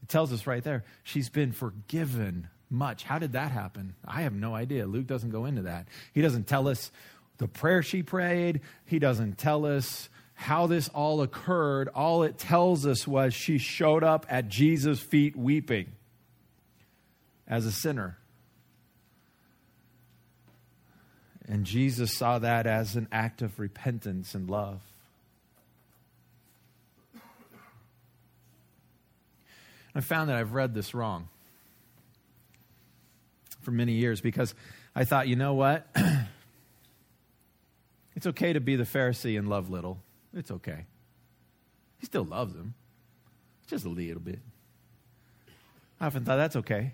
It 0.05 0.11
tells 0.11 0.35
us 0.35 0.47
right 0.47 0.63
there, 0.63 0.85
she's 1.03 1.31
been 1.31 1.53
forgiven 1.53 2.49
much. 2.69 3.05
How 3.05 3.19
did 3.19 3.33
that 3.33 3.53
happen? 3.53 3.95
I 4.05 4.21
have 4.21 4.35
no 4.35 4.55
idea. 4.55 4.85
Luke 4.85 5.07
doesn't 5.07 5.31
go 5.31 5.47
into 5.47 5.63
that. 5.63 5.89
He 6.13 6.21
doesn't 6.21 6.47
tell 6.47 6.69
us 6.69 6.93
the 7.39 7.49
prayer 7.49 7.83
she 7.83 8.03
prayed, 8.03 8.61
he 8.85 8.99
doesn't 8.99 9.39
tell 9.39 9.65
us 9.65 10.11
how 10.35 10.67
this 10.67 10.91
all 10.91 11.23
occurred. 11.23 11.89
All 11.89 12.23
it 12.23 12.37
tells 12.37 12.87
us 12.87 13.09
was 13.09 13.33
she 13.33 13.57
showed 13.57 14.05
up 14.05 14.27
at 14.29 14.49
Jesus' 14.49 15.01
feet 15.01 15.35
weeping 15.35 15.93
as 17.49 17.65
a 17.65 17.73
sinner. 17.73 18.19
And 21.49 21.65
Jesus 21.65 22.15
saw 22.15 22.39
that 22.41 22.67
as 22.67 22.95
an 22.95 23.09
act 23.11 23.41
of 23.41 23.59
repentance 23.59 24.35
and 24.35 24.51
love. 24.51 24.83
I 29.95 30.01
found 30.01 30.29
that 30.29 30.37
I've 30.37 30.53
read 30.53 30.75
this 30.75 30.95
wrong 30.95 31.29
for 33.61 33.71
many 33.71 33.93
years 33.93 34.21
because 34.21 34.55
I 34.95 35.05
thought, 35.05 35.29
you 35.29 35.37
know 35.37 35.55
what? 35.55 35.87
it's 38.17 38.27
okay 38.27 38.53
to 38.53 38.61
be 38.61 38.77
the 38.77 38.85
Pharisee 38.85 39.39
and 39.39 39.49
love 39.49 39.71
little. 39.71 39.99
It's 40.35 40.51
okay. 40.51 40.85
He 41.99 42.07
still 42.07 42.25
loves 42.25 42.55
him, 42.55 42.75
just 43.67 43.87
a 43.87 43.89
little 43.89 44.21
bit. 44.21 44.41
I 46.01 46.07
often 46.07 46.25
thought 46.25 46.37
that's 46.37 46.57
okay. 46.57 46.93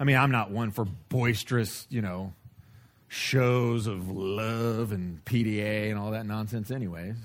I 0.00 0.04
mean, 0.04 0.16
I'm 0.16 0.30
not 0.30 0.50
one 0.50 0.70
for 0.70 0.86
boisterous, 1.08 1.86
you 1.90 2.02
know, 2.02 2.32
shows 3.08 3.86
of 3.86 4.10
love 4.10 4.92
and 4.92 5.24
PDA 5.24 5.90
and 5.90 5.98
all 5.98 6.12
that 6.12 6.24
nonsense, 6.24 6.70
anyways. 6.70 7.16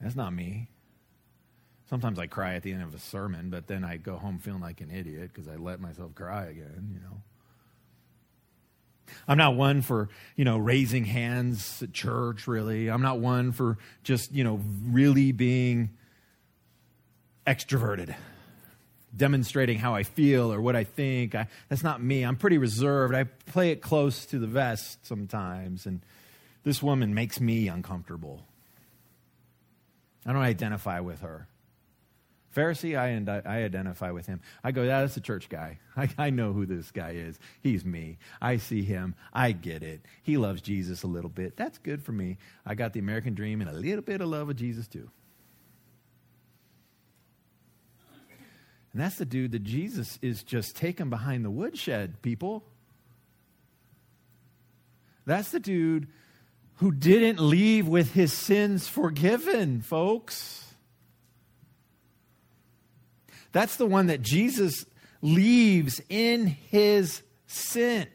That's 0.00 0.16
not 0.16 0.32
me. 0.32 0.69
Sometimes 1.90 2.20
I 2.20 2.28
cry 2.28 2.54
at 2.54 2.62
the 2.62 2.72
end 2.72 2.84
of 2.84 2.94
a 2.94 3.00
sermon, 3.00 3.50
but 3.50 3.66
then 3.66 3.82
I 3.84 3.96
go 3.96 4.16
home 4.16 4.38
feeling 4.38 4.60
like 4.60 4.80
an 4.80 4.92
idiot 4.92 5.32
because 5.34 5.48
I 5.48 5.56
let 5.56 5.80
myself 5.80 6.14
cry 6.14 6.44
again, 6.46 6.88
you 6.94 7.00
know. 7.00 7.20
I'm 9.26 9.36
not 9.36 9.56
one 9.56 9.82
for, 9.82 10.08
you 10.36 10.44
know, 10.44 10.56
raising 10.56 11.04
hands 11.04 11.82
at 11.82 11.92
church, 11.92 12.46
really. 12.46 12.88
I'm 12.88 13.02
not 13.02 13.18
one 13.18 13.50
for 13.50 13.76
just, 14.04 14.30
you 14.30 14.44
know, 14.44 14.60
really 14.84 15.32
being 15.32 15.90
extroverted, 17.44 18.14
demonstrating 19.16 19.80
how 19.80 19.92
I 19.96 20.04
feel 20.04 20.52
or 20.52 20.60
what 20.60 20.76
I 20.76 20.84
think. 20.84 21.34
I, 21.34 21.48
that's 21.68 21.82
not 21.82 22.00
me. 22.00 22.22
I'm 22.22 22.36
pretty 22.36 22.58
reserved. 22.58 23.16
I 23.16 23.24
play 23.24 23.72
it 23.72 23.82
close 23.82 24.26
to 24.26 24.38
the 24.38 24.46
vest 24.46 25.04
sometimes. 25.04 25.86
And 25.86 26.02
this 26.62 26.80
woman 26.80 27.14
makes 27.14 27.40
me 27.40 27.66
uncomfortable. 27.66 28.42
I 30.24 30.32
don't 30.32 30.42
identify 30.42 31.00
with 31.00 31.22
her. 31.22 31.48
Pharisee, 32.54 32.98
I, 32.98 33.42
I 33.48 33.62
identify 33.62 34.10
with 34.10 34.26
him. 34.26 34.40
I 34.64 34.72
go, 34.72 34.82
yeah, 34.82 35.02
that's 35.02 35.16
a 35.16 35.20
church 35.20 35.48
guy. 35.48 35.78
I, 35.96 36.08
I 36.18 36.30
know 36.30 36.52
who 36.52 36.66
this 36.66 36.90
guy 36.90 37.10
is. 37.10 37.38
He's 37.62 37.84
me. 37.84 38.18
I 38.42 38.56
see 38.56 38.82
him. 38.82 39.14
I 39.32 39.52
get 39.52 39.82
it. 39.82 40.04
He 40.22 40.36
loves 40.36 40.60
Jesus 40.60 41.02
a 41.02 41.06
little 41.06 41.30
bit. 41.30 41.56
That's 41.56 41.78
good 41.78 42.02
for 42.02 42.12
me. 42.12 42.38
I 42.66 42.74
got 42.74 42.92
the 42.92 43.00
American 43.00 43.34
dream 43.34 43.60
and 43.60 43.70
a 43.70 43.74
little 43.74 44.02
bit 44.02 44.20
of 44.20 44.28
love 44.28 44.48
of 44.48 44.56
Jesus 44.56 44.88
too. 44.88 45.08
And 48.92 49.00
that's 49.00 49.16
the 49.16 49.24
dude 49.24 49.52
that 49.52 49.62
Jesus 49.62 50.18
is 50.20 50.42
just 50.42 50.74
taking 50.74 51.10
behind 51.10 51.44
the 51.44 51.50
woodshed, 51.50 52.20
people. 52.22 52.64
That's 55.26 55.52
the 55.52 55.60
dude 55.60 56.08
who 56.76 56.90
didn't 56.90 57.38
leave 57.38 57.86
with 57.86 58.14
his 58.14 58.32
sins 58.32 58.88
forgiven, 58.88 59.82
folks. 59.82 60.69
That's 63.52 63.76
the 63.76 63.86
one 63.86 64.06
that 64.06 64.22
Jesus 64.22 64.86
leaves 65.22 66.00
in 66.08 66.46
his 66.46 67.22
sin. 67.46 68.06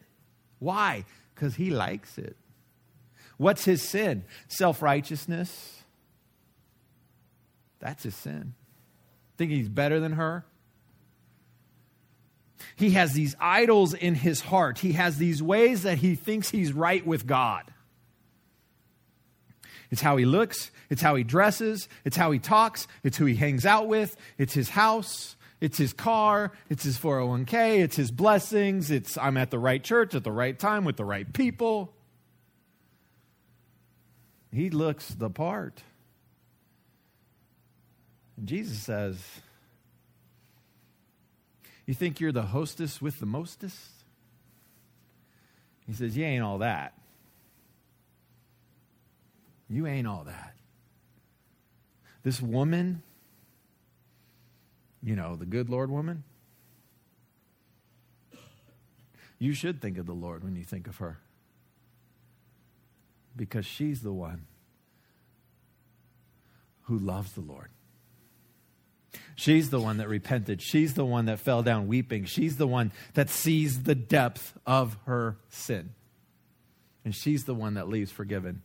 Why? 0.59 1.05
Because 1.33 1.55
he 1.55 1.69
likes 1.69 2.17
it. 2.17 2.37
What's 3.37 3.65
his 3.65 3.81
sin? 3.81 4.23
Self 4.47 4.81
righteousness. 4.81 5.83
That's 7.79 8.03
his 8.03 8.15
sin. 8.15 8.53
Think 9.37 9.51
he's 9.51 9.69
better 9.69 9.99
than 9.99 10.13
her? 10.13 10.45
He 12.75 12.91
has 12.91 13.13
these 13.13 13.35
idols 13.39 13.93
in 13.93 14.15
his 14.15 14.41
heart. 14.41 14.79
He 14.79 14.93
has 14.93 15.17
these 15.17 15.43
ways 15.43 15.83
that 15.83 15.99
he 15.99 16.15
thinks 16.15 16.49
he's 16.49 16.73
right 16.73 17.05
with 17.05 17.27
God. 17.27 17.63
It's 19.91 20.01
how 20.01 20.17
he 20.17 20.25
looks, 20.25 20.71
it's 20.89 21.01
how 21.01 21.15
he 21.15 21.23
dresses, 21.23 21.87
it's 22.03 22.17
how 22.17 22.31
he 22.31 22.39
talks, 22.39 22.87
it's 23.03 23.17
who 23.17 23.25
he 23.25 23.35
hangs 23.35 23.65
out 23.65 23.87
with, 23.87 24.17
it's 24.37 24.53
his 24.53 24.69
house, 24.69 25.35
it's 25.61 25.77
his 25.77 25.93
car, 25.93 26.51
it's 26.69 26.83
his 26.83 26.97
401k, 26.97 27.79
it's 27.79 27.95
his 27.95 28.11
blessings, 28.11 28.91
it's 28.91 29.17
I'm 29.17 29.37
at 29.37 29.51
the 29.51 29.59
right 29.59 29.83
church 29.83 30.15
at 30.15 30.23
the 30.23 30.31
right 30.31 30.57
time 30.57 30.85
with 30.85 30.97
the 30.97 31.05
right 31.05 31.31
people. 31.31 31.93
He 34.51 34.69
looks 34.69 35.09
the 35.09 35.29
part. 35.29 35.81
Jesus 38.43 38.79
says, 38.79 39.17
You 41.85 41.93
think 41.93 42.19
you're 42.19 42.31
the 42.31 42.41
hostess 42.41 43.01
with 43.01 43.19
the 43.19 43.25
mostest? 43.25 43.79
He 45.85 45.93
says, 45.93 46.17
You 46.17 46.25
ain't 46.25 46.43
all 46.43 46.59
that. 46.59 46.93
You 49.69 49.87
ain't 49.87 50.07
all 50.07 50.23
that. 50.25 50.53
This 52.23 52.41
woman, 52.41 53.01
you 55.03 55.15
know, 55.15 55.35
the 55.35 55.45
good 55.45 55.69
Lord 55.69 55.91
woman, 55.91 56.23
you 59.37 59.53
should 59.53 59.81
think 59.81 59.97
of 59.97 60.05
the 60.05 60.13
Lord 60.13 60.43
when 60.43 60.55
you 60.55 60.63
think 60.63 60.87
of 60.87 60.97
her. 60.97 61.19
Because 63.35 63.65
she's 63.65 64.01
the 64.01 64.13
one 64.13 64.45
who 66.83 66.97
loves 66.97 67.33
the 67.33 67.41
Lord. 67.41 67.69
She's 69.35 69.69
the 69.69 69.79
one 69.79 69.97
that 69.97 70.07
repented. 70.07 70.61
She's 70.61 70.93
the 70.93 71.05
one 71.05 71.25
that 71.25 71.39
fell 71.39 71.61
down 71.61 71.87
weeping. 71.87 72.25
She's 72.25 72.57
the 72.57 72.67
one 72.67 72.91
that 73.13 73.29
sees 73.29 73.83
the 73.83 73.95
depth 73.95 74.57
of 74.65 74.97
her 75.05 75.37
sin. 75.49 75.89
And 77.03 77.13
she's 77.13 77.43
the 77.43 77.53
one 77.53 77.73
that 77.73 77.89
leaves 77.89 78.11
forgiven. 78.11 78.61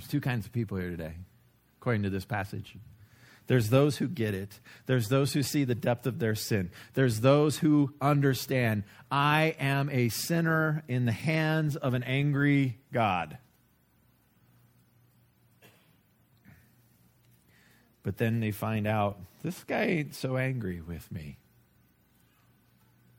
There's 0.00 0.08
two 0.08 0.20
kinds 0.22 0.46
of 0.46 0.52
people 0.52 0.78
here 0.78 0.88
today, 0.88 1.12
according 1.78 2.04
to 2.04 2.10
this 2.10 2.24
passage. 2.24 2.74
There's 3.48 3.68
those 3.68 3.98
who 3.98 4.08
get 4.08 4.32
it. 4.32 4.58
There's 4.86 5.10
those 5.10 5.34
who 5.34 5.42
see 5.42 5.64
the 5.64 5.74
depth 5.74 6.06
of 6.06 6.18
their 6.18 6.34
sin. 6.34 6.70
There's 6.94 7.20
those 7.20 7.58
who 7.58 7.92
understand, 8.00 8.84
I 9.10 9.54
am 9.58 9.90
a 9.90 10.08
sinner 10.08 10.84
in 10.88 11.04
the 11.04 11.12
hands 11.12 11.76
of 11.76 11.92
an 11.92 12.02
angry 12.04 12.78
God. 12.94 13.36
But 18.02 18.16
then 18.16 18.40
they 18.40 18.52
find 18.52 18.86
out, 18.86 19.18
this 19.42 19.64
guy 19.64 19.82
ain't 19.82 20.14
so 20.14 20.38
angry 20.38 20.80
with 20.80 21.12
me. 21.12 21.36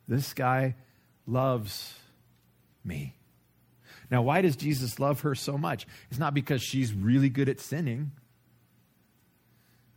This 0.07 0.33
guy 0.33 0.73
loves 1.27 1.93
me. 2.83 3.13
Now, 4.11 4.21
why 4.21 4.41
does 4.41 4.57
Jesus 4.57 4.99
love 4.99 5.21
her 5.21 5.33
so 5.33 5.57
much? 5.57 5.87
It's 6.09 6.19
not 6.19 6.33
because 6.33 6.61
she's 6.61 6.93
really 6.93 7.29
good 7.29 7.47
at 7.47 7.59
sinning, 7.59 8.11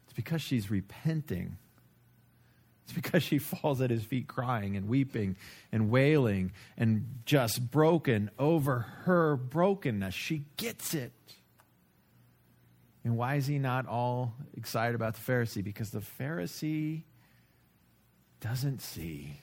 it's 0.04 0.12
because 0.14 0.40
she's 0.40 0.70
repenting. 0.70 1.58
It's 2.84 2.92
because 2.92 3.22
she 3.22 3.38
falls 3.38 3.80
at 3.80 3.88
his 3.88 4.04
feet 4.04 4.28
crying 4.28 4.76
and 4.76 4.88
weeping 4.88 5.36
and 5.72 5.90
wailing 5.90 6.52
and 6.76 7.06
just 7.24 7.70
broken 7.70 8.30
over 8.38 8.80
her 9.04 9.36
brokenness. 9.36 10.12
She 10.12 10.44
gets 10.58 10.92
it. 10.92 11.12
And 13.02 13.16
why 13.16 13.36
is 13.36 13.46
he 13.46 13.58
not 13.58 13.86
all 13.86 14.34
excited 14.54 14.94
about 14.94 15.14
the 15.14 15.20
Pharisee? 15.20 15.64
Because 15.64 15.90
the 15.90 16.02
Pharisee 16.20 17.04
doesn't 18.40 18.82
see. 18.82 19.40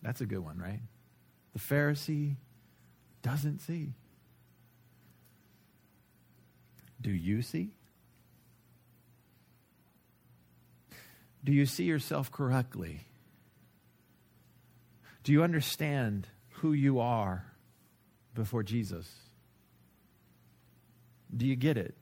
That's 0.00 0.22
a 0.22 0.26
good 0.26 0.40
one, 0.40 0.58
right? 0.58 0.80
The 1.52 1.58
Pharisee 1.58 2.36
doesn't 3.22 3.60
see. 3.60 3.92
Do 7.00 7.10
you 7.10 7.42
see? 7.42 7.70
Do 11.44 11.52
you 11.52 11.66
see 11.66 11.84
yourself 11.84 12.30
correctly? 12.30 13.00
Do 15.24 15.32
you 15.32 15.42
understand 15.42 16.28
who 16.50 16.72
you 16.72 17.00
are 17.00 17.44
before 18.34 18.62
Jesus? 18.62 19.10
Do 21.36 21.46
you 21.46 21.56
get 21.56 21.76
it? 21.76 21.94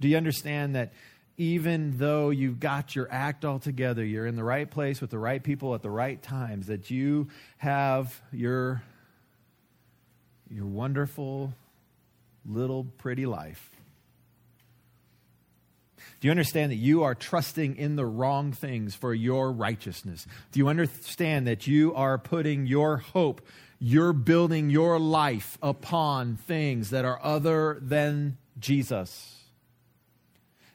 Do 0.00 0.08
you 0.08 0.16
understand 0.16 0.76
that 0.76 0.92
even 1.38 1.96
though 1.98 2.30
you've 2.30 2.58
got 2.58 2.96
your 2.96 3.06
act 3.10 3.44
all 3.44 3.60
together, 3.60 4.04
you're 4.04 4.26
in 4.26 4.34
the 4.34 4.44
right 4.44 4.68
place 4.68 5.00
with 5.00 5.10
the 5.10 5.18
right 5.18 5.42
people 5.42 5.74
at 5.74 5.82
the 5.82 5.90
right 5.90 6.20
times, 6.20 6.66
that 6.66 6.90
you 6.90 7.28
have 7.58 8.20
your, 8.32 8.82
your 10.50 10.66
wonderful 10.66 11.54
little 12.44 12.84
pretty 12.98 13.24
life. 13.24 13.70
Do 16.20 16.26
you 16.26 16.32
understand 16.32 16.72
that 16.72 16.76
you 16.76 17.04
are 17.04 17.14
trusting 17.14 17.76
in 17.76 17.94
the 17.94 18.06
wrong 18.06 18.50
things 18.50 18.96
for 18.96 19.14
your 19.14 19.52
righteousness? 19.52 20.26
Do 20.50 20.58
you 20.58 20.66
understand 20.66 21.46
that 21.46 21.68
you 21.68 21.94
are 21.94 22.18
putting 22.18 22.66
your 22.66 22.96
hope, 22.96 23.40
you're 23.78 24.12
building 24.12 24.70
your 24.70 24.98
life 24.98 25.56
upon 25.62 26.34
things 26.34 26.90
that 26.90 27.04
are 27.04 27.20
other 27.22 27.78
than 27.80 28.38
Jesus? 28.58 29.37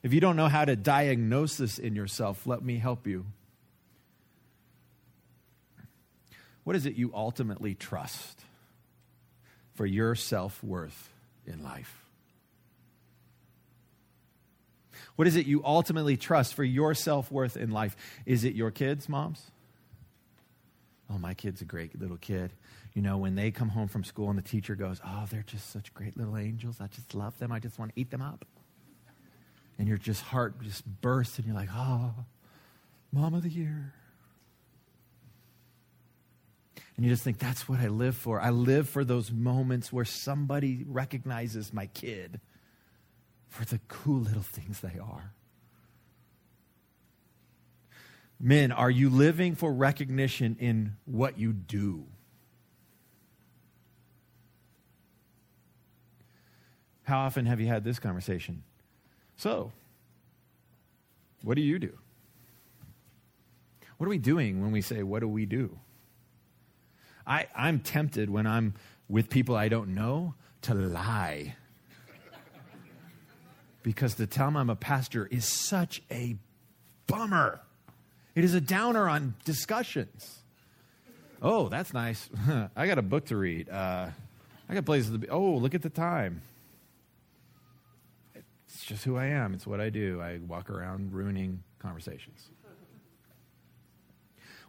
If 0.03 0.13
you 0.13 0.19
don't 0.19 0.35
know 0.35 0.49
how 0.49 0.65
to 0.65 0.75
diagnose 0.75 1.55
this 1.55 1.79
in 1.79 1.95
yourself, 1.95 2.45
let 2.45 2.61
me 2.61 2.77
help 2.77 3.07
you. 3.07 3.25
What 6.65 6.75
is 6.75 6.85
it 6.85 6.95
you 6.95 7.11
ultimately 7.13 7.73
trust 7.73 8.41
for 9.75 9.85
your 9.85 10.13
self 10.15 10.61
worth 10.61 11.09
in 11.47 11.63
life? 11.63 12.03
What 15.15 15.27
is 15.27 15.35
it 15.35 15.45
you 15.45 15.61
ultimately 15.63 16.17
trust 16.17 16.53
for 16.53 16.63
your 16.63 16.93
self 16.93 17.31
worth 17.31 17.55
in 17.55 17.71
life? 17.71 17.95
Is 18.25 18.43
it 18.43 18.55
your 18.55 18.71
kids, 18.71 19.07
moms? 19.07 19.51
Oh, 21.09 21.17
my 21.17 21.33
kid's 21.33 21.61
a 21.61 21.65
great 21.65 21.99
little 21.99 22.17
kid. 22.17 22.51
You 22.93 23.01
know, 23.01 23.17
when 23.17 23.35
they 23.35 23.51
come 23.51 23.69
home 23.69 23.87
from 23.87 24.03
school 24.03 24.29
and 24.29 24.37
the 24.37 24.43
teacher 24.43 24.75
goes, 24.75 24.99
Oh, 25.05 25.25
they're 25.29 25.43
just 25.43 25.69
such 25.69 25.93
great 25.93 26.17
little 26.17 26.37
angels. 26.37 26.77
I 26.81 26.87
just 26.87 27.13
love 27.13 27.37
them. 27.39 27.51
I 27.51 27.59
just 27.59 27.79
want 27.79 27.93
to 27.93 27.99
eat 27.99 28.11
them 28.11 28.21
up 28.21 28.45
and 29.83 29.89
your 29.89 29.97
just 29.97 30.21
heart 30.21 30.61
just 30.61 30.85
bursts 31.01 31.37
and 31.37 31.45
you're 31.45 31.53
like, 31.53 31.67
oh, 31.73 32.13
mom 33.11 33.33
of 33.33 33.43
the 33.43 33.49
year. 33.49 33.93
And 36.95 37.05
you 37.05 37.11
just 37.11 37.25
think, 37.25 37.37
that's 37.37 37.67
what 37.67 37.81
I 37.81 37.87
live 37.87 38.15
for. 38.15 38.39
I 38.39 38.49
live 38.49 38.87
for 38.87 39.03
those 39.03 39.29
moments 39.29 39.91
where 39.91 40.05
somebody 40.05 40.85
recognizes 40.87 41.73
my 41.73 41.87
kid 41.87 42.39
for 43.49 43.65
the 43.65 43.77
cool 43.89 44.21
little 44.21 44.41
things 44.41 44.79
they 44.79 44.97
are. 44.97 45.33
Men, 48.39 48.71
are 48.71 48.89
you 48.89 49.09
living 49.09 49.53
for 49.53 49.73
recognition 49.73 50.55
in 50.61 50.95
what 51.03 51.37
you 51.37 51.51
do? 51.51 52.05
How 57.03 57.19
often 57.19 57.47
have 57.47 57.59
you 57.59 57.67
had 57.67 57.83
this 57.83 57.99
conversation? 57.99 58.63
So, 59.43 59.73
what 61.41 61.55
do 61.55 61.61
you 61.61 61.77
do? 61.77 61.97
What 63.97 64.07
are 64.07 64.09
we 64.09 64.17
doing 64.17 64.61
when 64.61 64.71
we 64.71 64.79
say, 64.79 65.03
What 65.03 65.19
do 65.19 65.27
we 65.27 65.45
do? 65.45 65.79
I, 67.27 67.47
I'm 67.53 67.81
tempted 67.81 68.29
when 68.29 68.47
I'm 68.47 68.73
with 69.09 69.29
people 69.29 69.57
I 69.57 69.67
don't 69.67 69.95
know 69.95 70.35
to 70.61 70.73
lie. 70.73 71.57
because 73.81 74.13
to 74.15 74.27
tell 74.27 74.45
them 74.45 74.55
I'm 74.55 74.69
a 74.69 74.77
pastor 74.77 75.25
is 75.25 75.43
such 75.43 76.01
a 76.09 76.37
bummer. 77.07 77.59
It 78.35 78.45
is 78.45 78.53
a 78.53 78.61
downer 78.61 79.09
on 79.09 79.35
discussions. 79.43 80.39
Oh, 81.41 81.67
that's 81.67 81.93
nice. 81.93 82.29
I 82.77 82.87
got 82.87 82.97
a 82.97 83.01
book 83.01 83.25
to 83.25 83.35
read. 83.35 83.67
Uh, 83.69 84.07
I 84.69 84.73
got 84.73 84.85
places 84.85 85.11
to 85.11 85.17
be. 85.17 85.27
Oh, 85.27 85.55
look 85.55 85.75
at 85.75 85.81
the 85.81 85.89
time. 85.89 86.43
It's 88.73 88.85
just 88.85 89.03
who 89.05 89.17
I 89.17 89.25
am. 89.27 89.53
It's 89.53 89.67
what 89.67 89.79
I 89.79 89.89
do. 89.89 90.19
I 90.19 90.39
walk 90.39 90.69
around 90.69 91.13
ruining 91.13 91.63
conversations. 91.77 92.49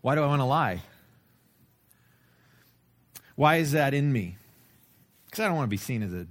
Why 0.03 0.14
do 0.14 0.23
I 0.23 0.27
want 0.27 0.40
to 0.40 0.45
lie? 0.45 0.83
Why 3.35 3.57
is 3.57 3.73
that 3.73 3.95
in 3.95 4.12
me? 4.12 4.37
Because 5.25 5.40
I 5.40 5.47
don't 5.47 5.57
want 5.57 5.67
to 5.67 5.71
be 5.71 5.79
seen 5.79 6.03
as 6.03 6.12
a 6.12 6.27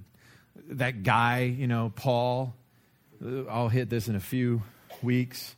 that 0.68 1.02
guy, 1.02 1.40
you 1.40 1.66
know, 1.66 1.92
Paul. 1.94 2.54
I'll 3.50 3.68
hit 3.68 3.90
this 3.90 4.06
in 4.06 4.14
a 4.14 4.20
few 4.20 4.62
weeks. 5.02 5.56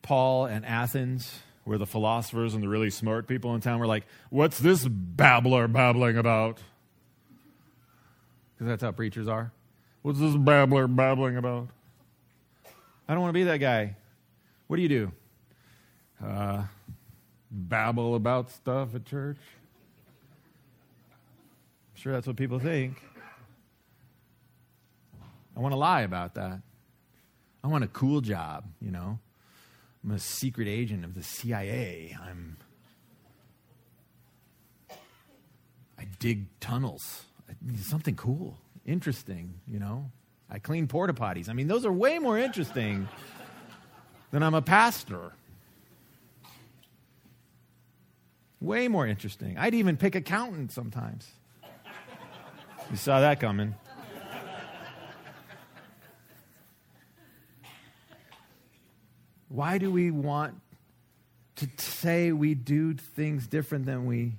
Paul 0.00 0.46
and 0.46 0.64
Athens, 0.64 1.40
where 1.64 1.78
the 1.78 1.86
philosophers 1.86 2.54
and 2.54 2.62
the 2.62 2.68
really 2.68 2.90
smart 2.90 3.26
people 3.26 3.54
in 3.54 3.60
town 3.60 3.78
were 3.78 3.86
like, 3.86 4.06
What's 4.30 4.58
this 4.58 4.86
babbler 4.88 5.68
babbling 5.68 6.16
about? 6.16 6.58
Because 8.54 8.68
that's 8.68 8.82
how 8.82 8.92
preachers 8.92 9.28
are. 9.28 9.52
What's 10.06 10.20
this 10.20 10.36
babbler 10.36 10.86
babbling 10.86 11.36
about? 11.36 11.66
I 13.08 13.12
don't 13.12 13.22
want 13.22 13.30
to 13.30 13.40
be 13.40 13.42
that 13.42 13.56
guy. 13.56 13.96
What 14.68 14.76
do 14.76 14.82
you 14.82 14.88
do? 14.88 15.12
Uh, 16.24 16.62
babble 17.50 18.14
about 18.14 18.52
stuff 18.52 18.94
at 18.94 19.04
church? 19.04 19.38
I'm 21.10 22.00
sure 22.00 22.12
that's 22.12 22.28
what 22.28 22.36
people 22.36 22.60
think. 22.60 23.02
I 25.56 25.58
want 25.58 25.72
to 25.72 25.76
lie 25.76 26.02
about 26.02 26.34
that. 26.34 26.60
I 27.64 27.66
want 27.66 27.82
a 27.82 27.88
cool 27.88 28.20
job, 28.20 28.62
you 28.80 28.92
know. 28.92 29.18
I'm 30.04 30.12
a 30.12 30.20
secret 30.20 30.68
agent 30.68 31.04
of 31.04 31.16
the 31.16 31.24
CIA. 31.24 32.16
I'm 32.22 32.58
I 35.98 36.06
dig 36.20 36.46
tunnels. 36.60 37.24
Something 37.82 38.14
cool, 38.14 38.60
interesting, 38.86 39.54
you 39.66 39.78
know. 39.78 40.10
I 40.48 40.58
clean 40.58 40.86
porta 40.86 41.12
potties. 41.12 41.48
I 41.48 41.52
mean, 41.52 41.66
those 41.66 41.84
are 41.84 41.92
way 41.92 42.18
more 42.18 42.38
interesting 42.38 43.08
than 44.30 44.42
I'm 44.42 44.54
a 44.54 44.62
pastor. 44.62 45.32
Way 48.60 48.88
more 48.88 49.06
interesting. 49.06 49.58
I'd 49.58 49.74
even 49.74 49.96
pick 49.96 50.14
accountant 50.14 50.72
sometimes. 50.72 51.28
You 52.90 52.96
saw 52.96 53.20
that 53.20 53.40
coming. 53.40 53.74
Why 59.48 59.78
do 59.78 59.90
we 59.90 60.10
want 60.10 60.60
to 61.56 61.68
say 61.78 62.32
we 62.32 62.54
do 62.54 62.94
things 62.94 63.46
different 63.46 63.86
than 63.86 64.06
we 64.06 64.34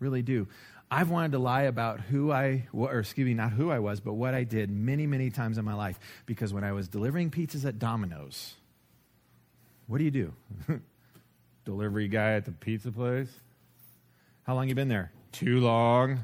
really 0.00 0.22
do? 0.22 0.48
I've 0.90 1.10
wanted 1.10 1.32
to 1.32 1.38
lie 1.38 1.62
about 1.62 2.00
who 2.00 2.30
I, 2.30 2.68
or 2.72 2.98
excuse 2.98 3.26
me, 3.26 3.34
not 3.34 3.52
who 3.52 3.70
I 3.70 3.78
was, 3.78 4.00
but 4.00 4.14
what 4.14 4.34
I 4.34 4.44
did 4.44 4.70
many, 4.70 5.06
many 5.06 5.30
times 5.30 5.58
in 5.58 5.64
my 5.64 5.74
life. 5.74 5.98
Because 6.26 6.52
when 6.52 6.64
I 6.64 6.72
was 6.72 6.88
delivering 6.88 7.30
pizzas 7.30 7.64
at 7.64 7.78
Domino's, 7.78 8.54
what 9.86 9.98
do 9.98 10.04
you 10.04 10.10
do? 10.10 10.32
Delivery 11.64 12.08
guy 12.08 12.34
at 12.34 12.44
the 12.44 12.52
pizza 12.52 12.92
place? 12.92 13.28
How 14.44 14.54
long 14.54 14.68
you 14.68 14.74
been 14.74 14.88
there? 14.88 15.10
Too 15.32 15.60
long. 15.60 16.20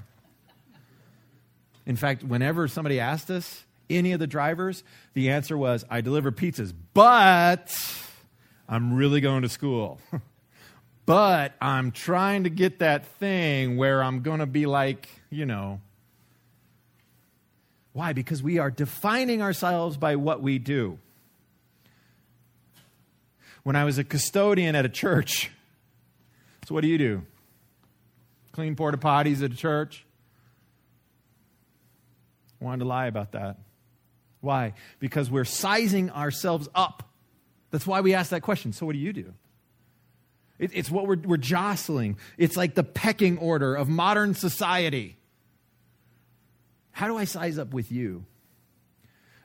In 1.87 1.97
fact, 1.97 2.23
whenever 2.23 2.69
somebody 2.69 3.01
asked 3.01 3.31
us, 3.31 3.65
any 3.89 4.13
of 4.13 4.21
the 4.21 4.27
drivers, 4.27 4.85
the 5.15 5.31
answer 5.31 5.59
was, 5.59 5.85
I 5.91 6.01
deliver 6.01 6.31
pizzas, 6.31 6.73
but 6.95 7.77
I'm 8.69 8.95
really 8.95 9.21
going 9.21 9.43
to 9.43 9.49
school. 9.49 9.99
but 11.07 11.55
I'm 11.61 11.91
trying 11.91 12.45
to 12.45 12.51
get 12.51 12.79
that 12.81 13.07
thing 13.19 13.77
where 13.77 14.03
I'm 14.03 14.23
going 14.23 14.41
to 14.41 14.47
be 14.47 14.67
like, 14.67 15.09
you 15.31 15.47
know. 15.47 15.81
Why? 17.93 18.13
Because 18.13 18.43
we 18.43 18.59
are 18.59 18.71
defining 18.71 19.43
ourselves 19.43 19.97
by 19.97 20.17
what 20.17 20.43
we 20.43 20.59
do. 20.59 20.99
When 23.63 23.77
I 23.77 23.85
was 23.85 23.99
a 23.99 24.05
custodian 24.05 24.75
at 24.75 24.85
a 24.87 24.89
church, 24.89 25.51
so 26.67 26.75
what 26.75 26.83
do 26.83 26.89
you 26.89 26.99
do? 26.99 27.23
Clean 28.53 28.75
porta 28.75 28.97
potties 28.97 29.43
at 29.43 29.53
a 29.53 29.57
church? 29.57 30.05
Wanted 32.61 32.81
to 32.81 32.85
lie 32.85 33.07
about 33.07 33.33
that. 33.33 33.59
Why? 34.41 34.75
Because 34.99 35.31
we're 35.31 35.45
sizing 35.45 36.11
ourselves 36.11 36.69
up. 36.75 37.09
That's 37.71 37.87
why 37.87 38.01
we 38.01 38.15
ask 38.15 38.31
that 38.31 38.43
question. 38.43 38.73
So, 38.73 38.87
what 38.87 38.93
do 38.93 38.99
you 38.99 39.13
do? 39.13 39.33
It, 40.61 40.71
it's 40.75 40.91
what 40.91 41.07
we're, 41.07 41.17
we're 41.17 41.39
jostling. 41.39 42.19
It's 42.39 42.57
like 42.57 42.75
the 42.75 42.85
pecking 42.85 43.39
order 43.39 43.75
of 43.75 43.89
modern 43.89 44.35
society. 44.35 45.17
How 46.93 47.09
do 47.09 47.17
I 47.17 47.25
size 47.25 47.59
up 47.59 47.73
with 47.73 47.91
you? 47.91 48.27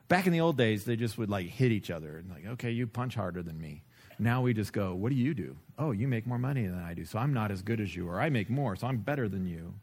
Back 0.10 0.28
in 0.28 0.34
the 0.34 0.42
old 0.42 0.58
days, 0.58 0.84
they 0.84 0.98
just 0.98 1.18
would 1.18 1.30
like 1.30 1.48
hit 1.48 1.72
each 1.72 1.90
other 1.90 2.18
and 2.18 2.30
like, 2.30 2.46
okay, 2.46 2.70
you 2.70 2.86
punch 2.86 3.16
harder 3.16 3.42
than 3.42 3.60
me. 3.60 3.82
Now 4.20 4.42
we 4.42 4.54
just 4.54 4.74
go, 4.74 4.94
what 4.94 5.10
do 5.10 5.16
you 5.16 5.34
do? 5.34 5.56
Oh, 5.80 5.92
you 5.92 6.08
make 6.08 6.28
more 6.28 6.38
money 6.38 6.68
than 6.68 6.80
I 6.80 6.94
do, 6.94 7.06
so 7.06 7.18
I'm 7.18 7.34
not 7.34 7.50
as 7.50 7.62
good 7.62 7.80
as 7.80 7.96
you, 7.96 8.08
or 8.08 8.20
I 8.20 8.30
make 8.30 8.50
more, 8.50 8.76
so 8.76 8.88
I'm 8.88 8.98
better 8.98 9.28
than 9.28 9.46
you. 9.48 9.74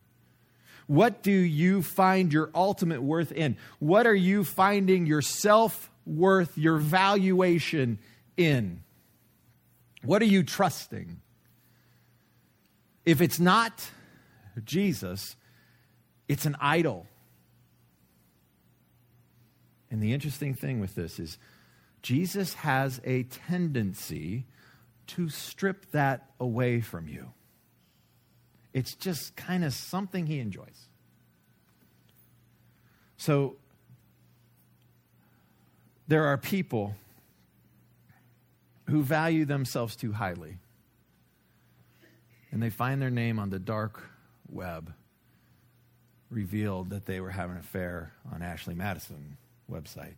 What 0.86 1.22
do 1.22 1.32
you 1.32 1.82
find 1.82 2.32
your 2.32 2.50
ultimate 2.54 3.02
worth 3.02 3.32
in? 3.32 3.56
What 3.78 4.06
are 4.06 4.14
you 4.14 4.44
finding 4.44 5.06
your 5.06 5.22
self 5.22 5.90
worth, 6.04 6.56
your 6.58 6.76
valuation 6.76 7.98
in? 8.36 8.82
What 10.04 10.22
are 10.22 10.26
you 10.26 10.42
trusting? 10.42 11.20
If 13.04 13.20
it's 13.20 13.40
not 13.40 13.90
Jesus, 14.64 15.36
it's 16.28 16.46
an 16.46 16.56
idol. 16.60 17.06
And 19.90 20.02
the 20.02 20.12
interesting 20.12 20.54
thing 20.54 20.80
with 20.80 20.94
this 20.94 21.18
is 21.18 21.38
Jesus 22.02 22.54
has 22.54 23.00
a 23.04 23.24
tendency 23.24 24.46
to 25.08 25.28
strip 25.28 25.90
that 25.92 26.30
away 26.40 26.80
from 26.80 27.08
you. 27.08 27.32
It's 28.72 28.94
just 28.94 29.36
kind 29.36 29.64
of 29.64 29.74
something 29.74 30.26
he 30.26 30.38
enjoys. 30.38 30.88
So 33.18 33.56
there 36.08 36.24
are 36.24 36.38
people 36.38 36.94
who 38.92 39.02
value 39.02 39.46
themselves 39.46 39.96
too 39.96 40.12
highly. 40.12 40.58
And 42.50 42.62
they 42.62 42.68
find 42.68 43.00
their 43.00 43.08
name 43.08 43.38
on 43.38 43.48
the 43.48 43.58
dark 43.58 44.02
web 44.50 44.92
revealed 46.28 46.90
that 46.90 47.06
they 47.06 47.18
were 47.18 47.30
having 47.30 47.56
an 47.56 47.60
affair 47.60 48.12
on 48.30 48.42
Ashley 48.42 48.74
Madison 48.74 49.38
website. 49.70 50.16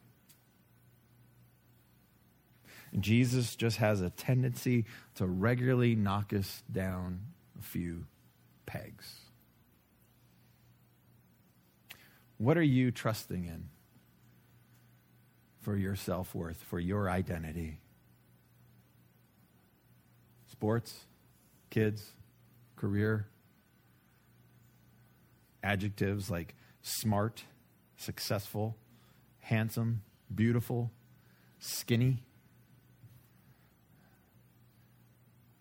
And 2.93 3.01
Jesus 3.01 3.55
just 3.55 3.77
has 3.77 4.01
a 4.01 4.11
tendency 4.11 4.87
to 5.15 5.27
regularly 5.27 5.95
knock 5.95 6.33
us 6.33 6.65
down 6.73 7.21
a 7.57 7.63
few 7.63 8.07
pegs. 8.67 9.21
What 12.39 12.59
are 12.59 12.63
you 12.63 12.91
trusting 12.91 13.45
in 13.45 13.69
for 15.61 15.77
your 15.77 15.95
self 15.95 16.35
worth, 16.35 16.61
for 16.61 16.81
your 16.81 17.09
identity? 17.09 17.79
Sports, 20.65 21.05
kids, 21.69 22.15
career, 22.75 23.27
adjectives 25.63 26.31
like 26.31 26.55
smart, 26.81 27.45
successful, 27.99 28.75
handsome, 29.41 30.01
beautiful, 30.35 30.91
skinny, 31.59 32.23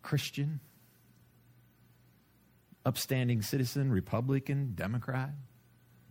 Christian. 0.01 0.61
upstanding 2.85 3.41
citizen, 3.41 3.91
Republican, 3.91 4.71
Democrat, 4.73 5.31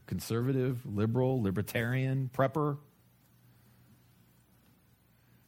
conservative, 0.05 0.85
liberal, 0.85 1.41
libertarian, 1.41 2.29
prepper, 2.37 2.77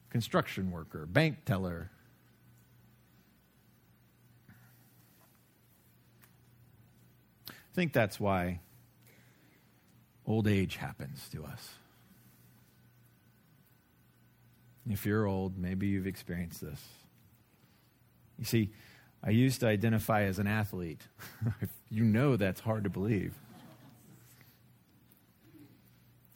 construction 0.08 0.70
worker, 0.70 1.04
bank 1.04 1.44
teller. 1.44 1.90
I 7.74 7.76
think 7.76 7.92
that's 7.92 8.20
why 8.20 8.60
old 10.24 10.46
age 10.46 10.76
happens 10.76 11.28
to 11.32 11.44
us. 11.44 11.70
If 14.88 15.04
you're 15.04 15.26
old, 15.26 15.58
maybe 15.58 15.88
you've 15.88 16.06
experienced 16.06 16.60
this. 16.60 16.80
You 18.38 18.44
see, 18.44 18.70
I 19.24 19.30
used 19.30 19.58
to 19.60 19.66
identify 19.66 20.22
as 20.22 20.38
an 20.38 20.46
athlete. 20.46 21.00
you 21.90 22.04
know 22.04 22.36
that's 22.36 22.60
hard 22.60 22.84
to 22.84 22.90
believe. 22.90 23.34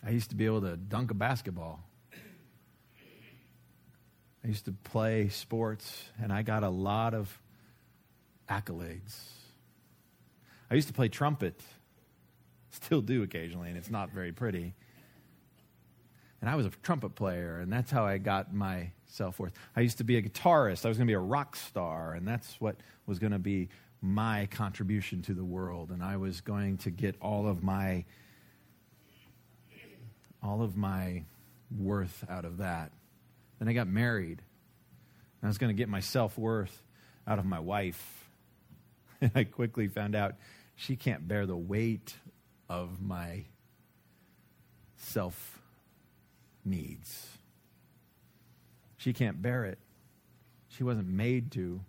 I 0.04 0.10
used 0.10 0.30
to 0.30 0.36
be 0.36 0.46
able 0.46 0.62
to 0.62 0.76
dunk 0.76 1.12
a 1.12 1.14
basketball. 1.14 1.84
I 4.42 4.48
used 4.48 4.64
to 4.64 4.72
play 4.72 5.28
sports, 5.28 6.02
and 6.20 6.32
I 6.32 6.42
got 6.42 6.64
a 6.64 6.68
lot 6.68 7.14
of 7.14 7.40
accolades. 8.50 9.14
I 10.70 10.74
used 10.74 10.88
to 10.88 10.94
play 10.94 11.08
trumpet, 11.08 11.60
still 12.70 13.00
do 13.00 13.22
occasionally, 13.22 13.68
and 13.68 13.78
it's 13.78 13.90
not 13.90 14.10
very 14.10 14.32
pretty. 14.32 14.74
And 16.40 16.48
I 16.48 16.54
was 16.54 16.66
a 16.66 16.70
trumpet 16.82 17.14
player, 17.14 17.58
and 17.60 17.72
that's 17.72 17.90
how 17.90 18.04
I 18.06 18.18
got 18.18 18.54
my 18.54 18.92
self 19.06 19.38
worth. 19.40 19.52
I 19.74 19.80
used 19.80 19.98
to 19.98 20.04
be 20.04 20.16
a 20.16 20.22
guitarist. 20.22 20.84
I 20.84 20.88
was 20.88 20.98
going 20.98 21.06
to 21.06 21.10
be 21.10 21.14
a 21.14 21.18
rock 21.18 21.56
star, 21.56 22.12
and 22.12 22.26
that's 22.28 22.60
what 22.60 22.76
was 23.06 23.18
going 23.18 23.32
to 23.32 23.38
be 23.38 23.68
my 24.00 24.46
contribution 24.50 25.22
to 25.22 25.34
the 25.34 25.44
world. 25.44 25.90
And 25.90 26.02
I 26.02 26.16
was 26.16 26.40
going 26.40 26.78
to 26.78 26.90
get 26.90 27.16
all 27.20 27.48
of 27.48 27.62
my 27.62 28.04
all 30.40 30.62
of 30.62 30.76
my 30.76 31.24
worth 31.76 32.24
out 32.30 32.44
of 32.44 32.58
that. 32.58 32.92
Then 33.58 33.68
I 33.68 33.72
got 33.72 33.88
married. 33.88 34.40
I 35.42 35.46
was 35.46 35.58
going 35.58 35.74
to 35.74 35.80
get 35.80 35.88
my 35.88 36.00
self 36.00 36.38
worth 36.38 36.82
out 37.26 37.38
of 37.38 37.44
my 37.44 37.60
wife. 37.60 38.14
And 39.20 39.32
I 39.34 39.42
quickly 39.42 39.88
found 39.88 40.14
out 40.14 40.36
she 40.80 40.94
can't 40.94 41.26
bear 41.26 41.44
the 41.44 41.56
weight 41.56 42.14
of 42.68 43.02
my 43.02 43.42
self 44.96 45.60
needs. 46.64 47.26
She 48.96 49.12
can't 49.12 49.42
bear 49.42 49.64
it. 49.64 49.78
She 50.68 50.84
wasn't 50.84 51.08
made 51.08 51.50
to. 51.52 51.80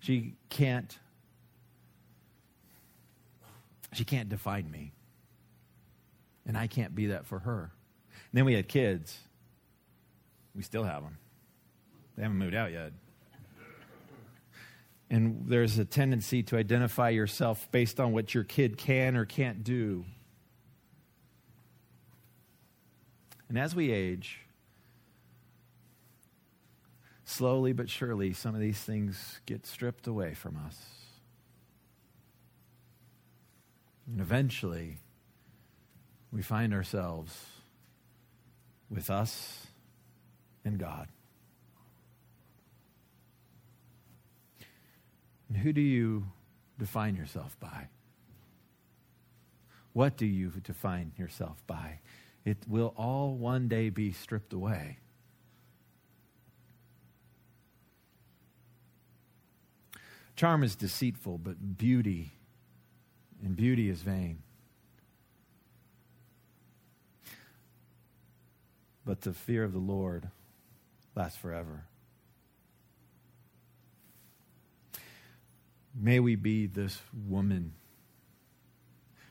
She 0.00 0.36
can't 0.48 0.98
she 3.92 4.04
can't 4.04 4.30
define 4.30 4.70
me. 4.70 4.92
And 6.46 6.56
I 6.56 6.66
can't 6.66 6.94
be 6.94 7.08
that 7.08 7.26
for 7.26 7.40
her. 7.40 7.60
And 7.60 8.38
then 8.38 8.46
we 8.46 8.54
had 8.54 8.68
kids. 8.68 9.18
We 10.54 10.62
still 10.62 10.84
have 10.84 11.02
them. 11.02 11.18
They 12.16 12.22
haven't 12.22 12.38
moved 12.38 12.54
out 12.54 12.72
yet. 12.72 12.92
And 15.08 15.44
there's 15.46 15.78
a 15.78 15.84
tendency 15.84 16.42
to 16.44 16.56
identify 16.56 17.10
yourself 17.10 17.68
based 17.70 18.00
on 18.00 18.12
what 18.12 18.34
your 18.34 18.44
kid 18.44 18.76
can 18.76 19.16
or 19.16 19.24
can't 19.24 19.62
do. 19.62 20.04
And 23.48 23.56
as 23.58 23.74
we 23.74 23.92
age, 23.92 24.40
slowly 27.24 27.72
but 27.72 27.88
surely, 27.88 28.32
some 28.32 28.54
of 28.54 28.60
these 28.60 28.80
things 28.80 29.40
get 29.46 29.66
stripped 29.66 30.06
away 30.08 30.34
from 30.34 30.60
us. 30.66 30.76
And 34.08 34.20
eventually, 34.20 34.98
we 36.32 36.42
find 36.42 36.74
ourselves 36.74 37.44
with 38.90 39.10
us 39.10 39.66
and 40.64 40.78
God. 40.78 41.08
And 45.48 45.58
who 45.58 45.72
do 45.72 45.80
you 45.80 46.26
define 46.78 47.16
yourself 47.16 47.58
by? 47.60 47.88
What 49.92 50.16
do 50.16 50.26
you 50.26 50.50
define 50.62 51.12
yourself 51.16 51.62
by? 51.66 52.00
It 52.44 52.58
will 52.68 52.92
all 52.96 53.34
one 53.34 53.68
day 53.68 53.88
be 53.90 54.12
stripped 54.12 54.52
away. 54.52 54.98
Charm 60.36 60.62
is 60.62 60.76
deceitful, 60.76 61.38
but 61.38 61.78
beauty, 61.78 62.32
and 63.42 63.56
beauty 63.56 63.88
is 63.88 64.02
vain. 64.02 64.42
But 69.06 69.22
the 69.22 69.32
fear 69.32 69.64
of 69.64 69.72
the 69.72 69.78
Lord 69.78 70.28
lasts 71.14 71.38
forever. 71.38 71.84
May 75.98 76.20
we 76.20 76.36
be 76.36 76.66
this 76.66 77.00
woman. 77.26 77.72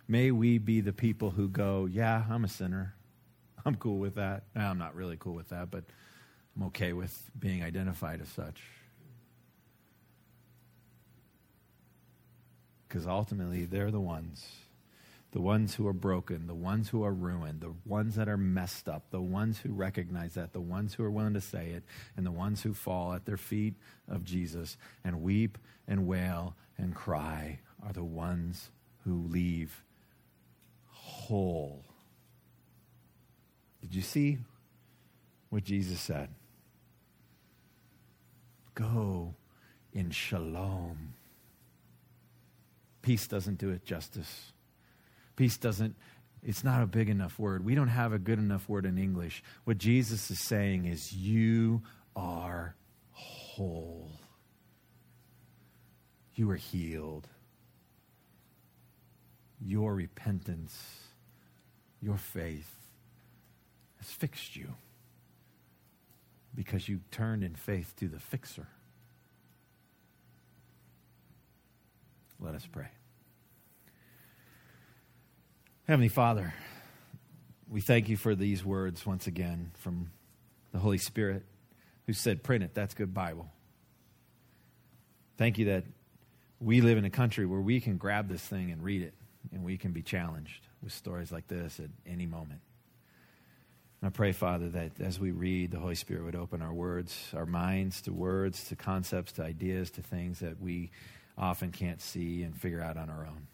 May 0.07 0.31
we 0.31 0.57
be 0.57 0.81
the 0.81 0.93
people 0.93 1.31
who 1.31 1.47
go, 1.47 1.85
Yeah, 1.85 2.23
I'm 2.29 2.43
a 2.43 2.47
sinner. 2.47 2.95
I'm 3.65 3.75
cool 3.75 3.97
with 3.97 4.15
that. 4.15 4.43
I'm 4.55 4.77
not 4.77 4.95
really 4.95 5.17
cool 5.17 5.33
with 5.33 5.49
that, 5.49 5.71
but 5.71 5.83
I'm 6.55 6.63
okay 6.67 6.93
with 6.93 7.29
being 7.37 7.63
identified 7.63 8.21
as 8.21 8.29
such. 8.29 8.61
Because 12.87 13.07
ultimately, 13.07 13.65
they're 13.65 13.91
the 13.91 13.99
ones 13.99 14.45
the 15.35 15.41
ones 15.41 15.75
who 15.75 15.85
are 15.85 15.91
broken, 15.91 16.47
the 16.47 16.55
ones 16.55 16.87
who 16.87 17.03
are 17.03 17.13
ruined, 17.13 17.59
the 17.59 17.73
ones 17.83 18.15
that 18.15 18.29
are 18.29 18.37
messed 18.37 18.87
up, 18.87 19.11
the 19.11 19.19
ones 19.19 19.59
who 19.59 19.73
recognize 19.73 20.35
that, 20.35 20.53
the 20.53 20.61
ones 20.61 20.93
who 20.93 21.03
are 21.03 21.11
willing 21.11 21.33
to 21.33 21.41
say 21.41 21.71
it, 21.71 21.83
and 22.15 22.25
the 22.25 22.31
ones 22.31 22.63
who 22.63 22.73
fall 22.73 23.11
at 23.11 23.25
their 23.25 23.35
feet 23.35 23.73
of 24.07 24.23
Jesus 24.23 24.77
and 25.03 25.21
weep 25.21 25.57
and 25.89 26.07
wail 26.07 26.55
and 26.77 26.95
cry 26.95 27.59
are 27.85 27.91
the 27.91 28.01
ones 28.01 28.69
who 29.03 29.27
leave 29.27 29.83
whole. 30.87 31.83
Did 33.81 33.93
you 33.93 34.03
see 34.03 34.37
what 35.49 35.65
Jesus 35.65 35.99
said? 35.99 36.29
Go 38.73 39.35
in 39.91 40.11
shalom. 40.11 41.13
Peace 43.01 43.27
doesn't 43.27 43.57
do 43.57 43.71
it 43.71 43.83
justice. 43.83 44.53
Peace 45.35 45.57
doesn't, 45.57 45.95
it's 46.43 46.63
not 46.63 46.81
a 46.81 46.85
big 46.85 47.09
enough 47.09 47.39
word. 47.39 47.65
We 47.65 47.75
don't 47.75 47.87
have 47.87 48.13
a 48.13 48.19
good 48.19 48.39
enough 48.39 48.69
word 48.69 48.85
in 48.85 48.97
English. 48.97 49.43
What 49.63 49.77
Jesus 49.77 50.29
is 50.31 50.39
saying 50.39 50.85
is, 50.85 51.11
You 51.11 51.81
are 52.15 52.75
whole. 53.11 54.11
You 56.35 56.49
are 56.51 56.55
healed. 56.55 57.27
Your 59.59 59.95
repentance, 59.95 60.77
your 62.01 62.17
faith 62.17 62.69
has 63.97 64.11
fixed 64.11 64.55
you 64.55 64.75
because 66.53 66.87
you 66.87 66.99
turned 67.11 67.43
in 67.43 67.55
faith 67.55 67.93
to 67.97 68.07
the 68.07 68.19
fixer. 68.19 68.67
Let 72.39 72.53
us 72.53 72.67
pray. 72.71 72.89
Heavenly 75.87 76.09
Father, 76.09 76.51
we 77.69 77.79
thank 77.79 78.09
you 78.09 78.17
for 78.17 78.33
these 78.33 78.65
words 78.65 79.05
once 79.05 79.27
again 79.27 79.69
from 79.75 80.09
the 80.71 80.79
Holy 80.79 80.97
Spirit 80.97 81.43
who 82.07 82.13
said, 82.13 82.41
Print 82.41 82.63
it, 82.63 82.73
that's 82.73 82.95
good 82.95 83.13
Bible. 83.13 83.51
Thank 85.37 85.59
you 85.59 85.65
that 85.65 85.83
we 86.59 86.81
live 86.81 86.97
in 86.97 87.05
a 87.05 87.11
country 87.11 87.45
where 87.45 87.61
we 87.61 87.79
can 87.79 87.97
grab 87.97 88.27
this 88.27 88.41
thing 88.41 88.71
and 88.71 88.83
read 88.83 89.03
it, 89.03 89.13
and 89.53 89.63
we 89.63 89.77
can 89.77 89.91
be 89.91 90.01
challenged 90.01 90.65
with 90.81 90.91
stories 90.91 91.31
like 91.31 91.47
this 91.47 91.79
at 91.79 91.91
any 92.07 92.25
moment. 92.25 92.61
And 94.01 94.07
I 94.07 94.09
pray, 94.09 94.31
Father, 94.31 94.69
that 94.69 94.99
as 94.99 95.19
we 95.19 95.29
read, 95.29 95.69
the 95.69 95.79
Holy 95.79 95.93
Spirit 95.93 96.25
would 96.25 96.35
open 96.35 96.63
our 96.63 96.73
words, 96.73 97.15
our 97.35 97.45
minds 97.45 98.01
to 98.03 98.11
words, 98.11 98.69
to 98.69 98.75
concepts, 98.75 99.33
to 99.33 99.43
ideas, 99.43 99.91
to 99.91 100.01
things 100.01 100.39
that 100.39 100.59
we 100.59 100.89
often 101.37 101.71
can't 101.71 102.01
see 102.01 102.41
and 102.41 102.59
figure 102.59 102.81
out 102.81 102.97
on 102.97 103.11
our 103.11 103.27
own. 103.27 103.45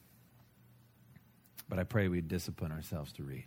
But 1.72 1.80
I 1.80 1.86
pray 1.86 2.10
we'd 2.10 2.28
discipline 2.28 2.74
ourselves 2.74 3.14
to 3.14 3.24
read. 3.24 3.46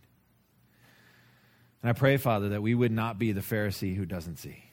And 1.83 1.91
I 1.91 1.93
pray, 1.93 2.16
Father, 2.16 2.49
that 2.49 2.62
we 2.62 2.75
would 2.75 2.91
not 2.91 3.18
be 3.18 3.33
the 3.33 3.43
Pharisee 3.43 3.95
who 3.95 4.07
doesn't 4.07 4.39
see. 4.39 4.64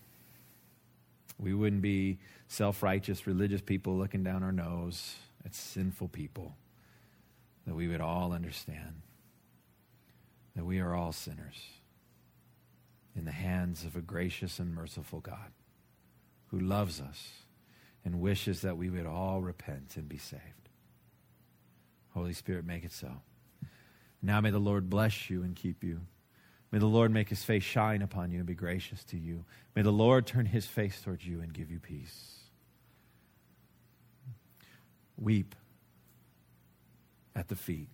We 1.37 1.53
wouldn't 1.53 1.81
be 1.81 2.19
self 2.47 2.81
righteous 2.81 3.27
religious 3.27 3.59
people 3.59 3.97
looking 3.97 4.23
down 4.23 4.41
our 4.41 4.53
nose 4.53 5.15
at 5.43 5.53
sinful 5.53 6.07
people. 6.07 6.55
That 7.67 7.75
we 7.75 7.89
would 7.89 7.99
all 7.99 8.31
understand 8.31 9.01
that 10.55 10.63
we 10.63 10.79
are 10.79 10.95
all 10.95 11.11
sinners 11.11 11.61
in 13.17 13.25
the 13.25 13.31
hands 13.31 13.83
of 13.83 13.97
a 13.97 14.01
gracious 14.01 14.59
and 14.59 14.73
merciful 14.73 15.19
God 15.19 15.51
who 16.51 16.59
loves 16.61 17.01
us 17.01 17.31
and 18.05 18.21
wishes 18.21 18.61
that 18.61 18.77
we 18.77 18.89
would 18.89 19.05
all 19.05 19.41
repent 19.41 19.97
and 19.97 20.07
be 20.07 20.17
saved. 20.17 20.69
Holy 22.13 22.31
Spirit, 22.31 22.63
make 22.65 22.85
it 22.85 22.93
so. 22.93 23.11
Now 24.21 24.41
may 24.41 24.51
the 24.51 24.59
Lord 24.59 24.89
bless 24.89 25.29
you 25.29 25.43
and 25.43 25.55
keep 25.55 25.83
you. 25.83 26.01
May 26.71 26.79
the 26.79 26.85
Lord 26.85 27.11
make 27.11 27.29
his 27.29 27.43
face 27.43 27.63
shine 27.63 28.01
upon 28.01 28.31
you 28.31 28.37
and 28.37 28.45
be 28.45 28.53
gracious 28.53 29.03
to 29.05 29.17
you. 29.17 29.45
May 29.75 29.81
the 29.81 29.91
Lord 29.91 30.25
turn 30.25 30.45
his 30.45 30.65
face 30.65 31.01
towards 31.01 31.25
you 31.25 31.41
and 31.41 31.53
give 31.53 31.69
you 31.69 31.79
peace. 31.79 32.37
Weep 35.17 35.55
at 37.35 37.49
the 37.49 37.55
feet 37.55 37.89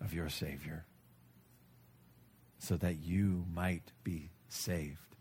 of 0.00 0.14
your 0.14 0.28
Savior 0.28 0.84
so 2.58 2.76
that 2.76 2.96
you 3.02 3.44
might 3.54 3.92
be 4.02 4.30
saved 4.48 5.16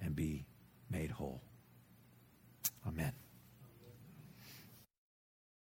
and 0.00 0.16
be 0.16 0.46
made 0.90 1.10
whole. 1.10 1.42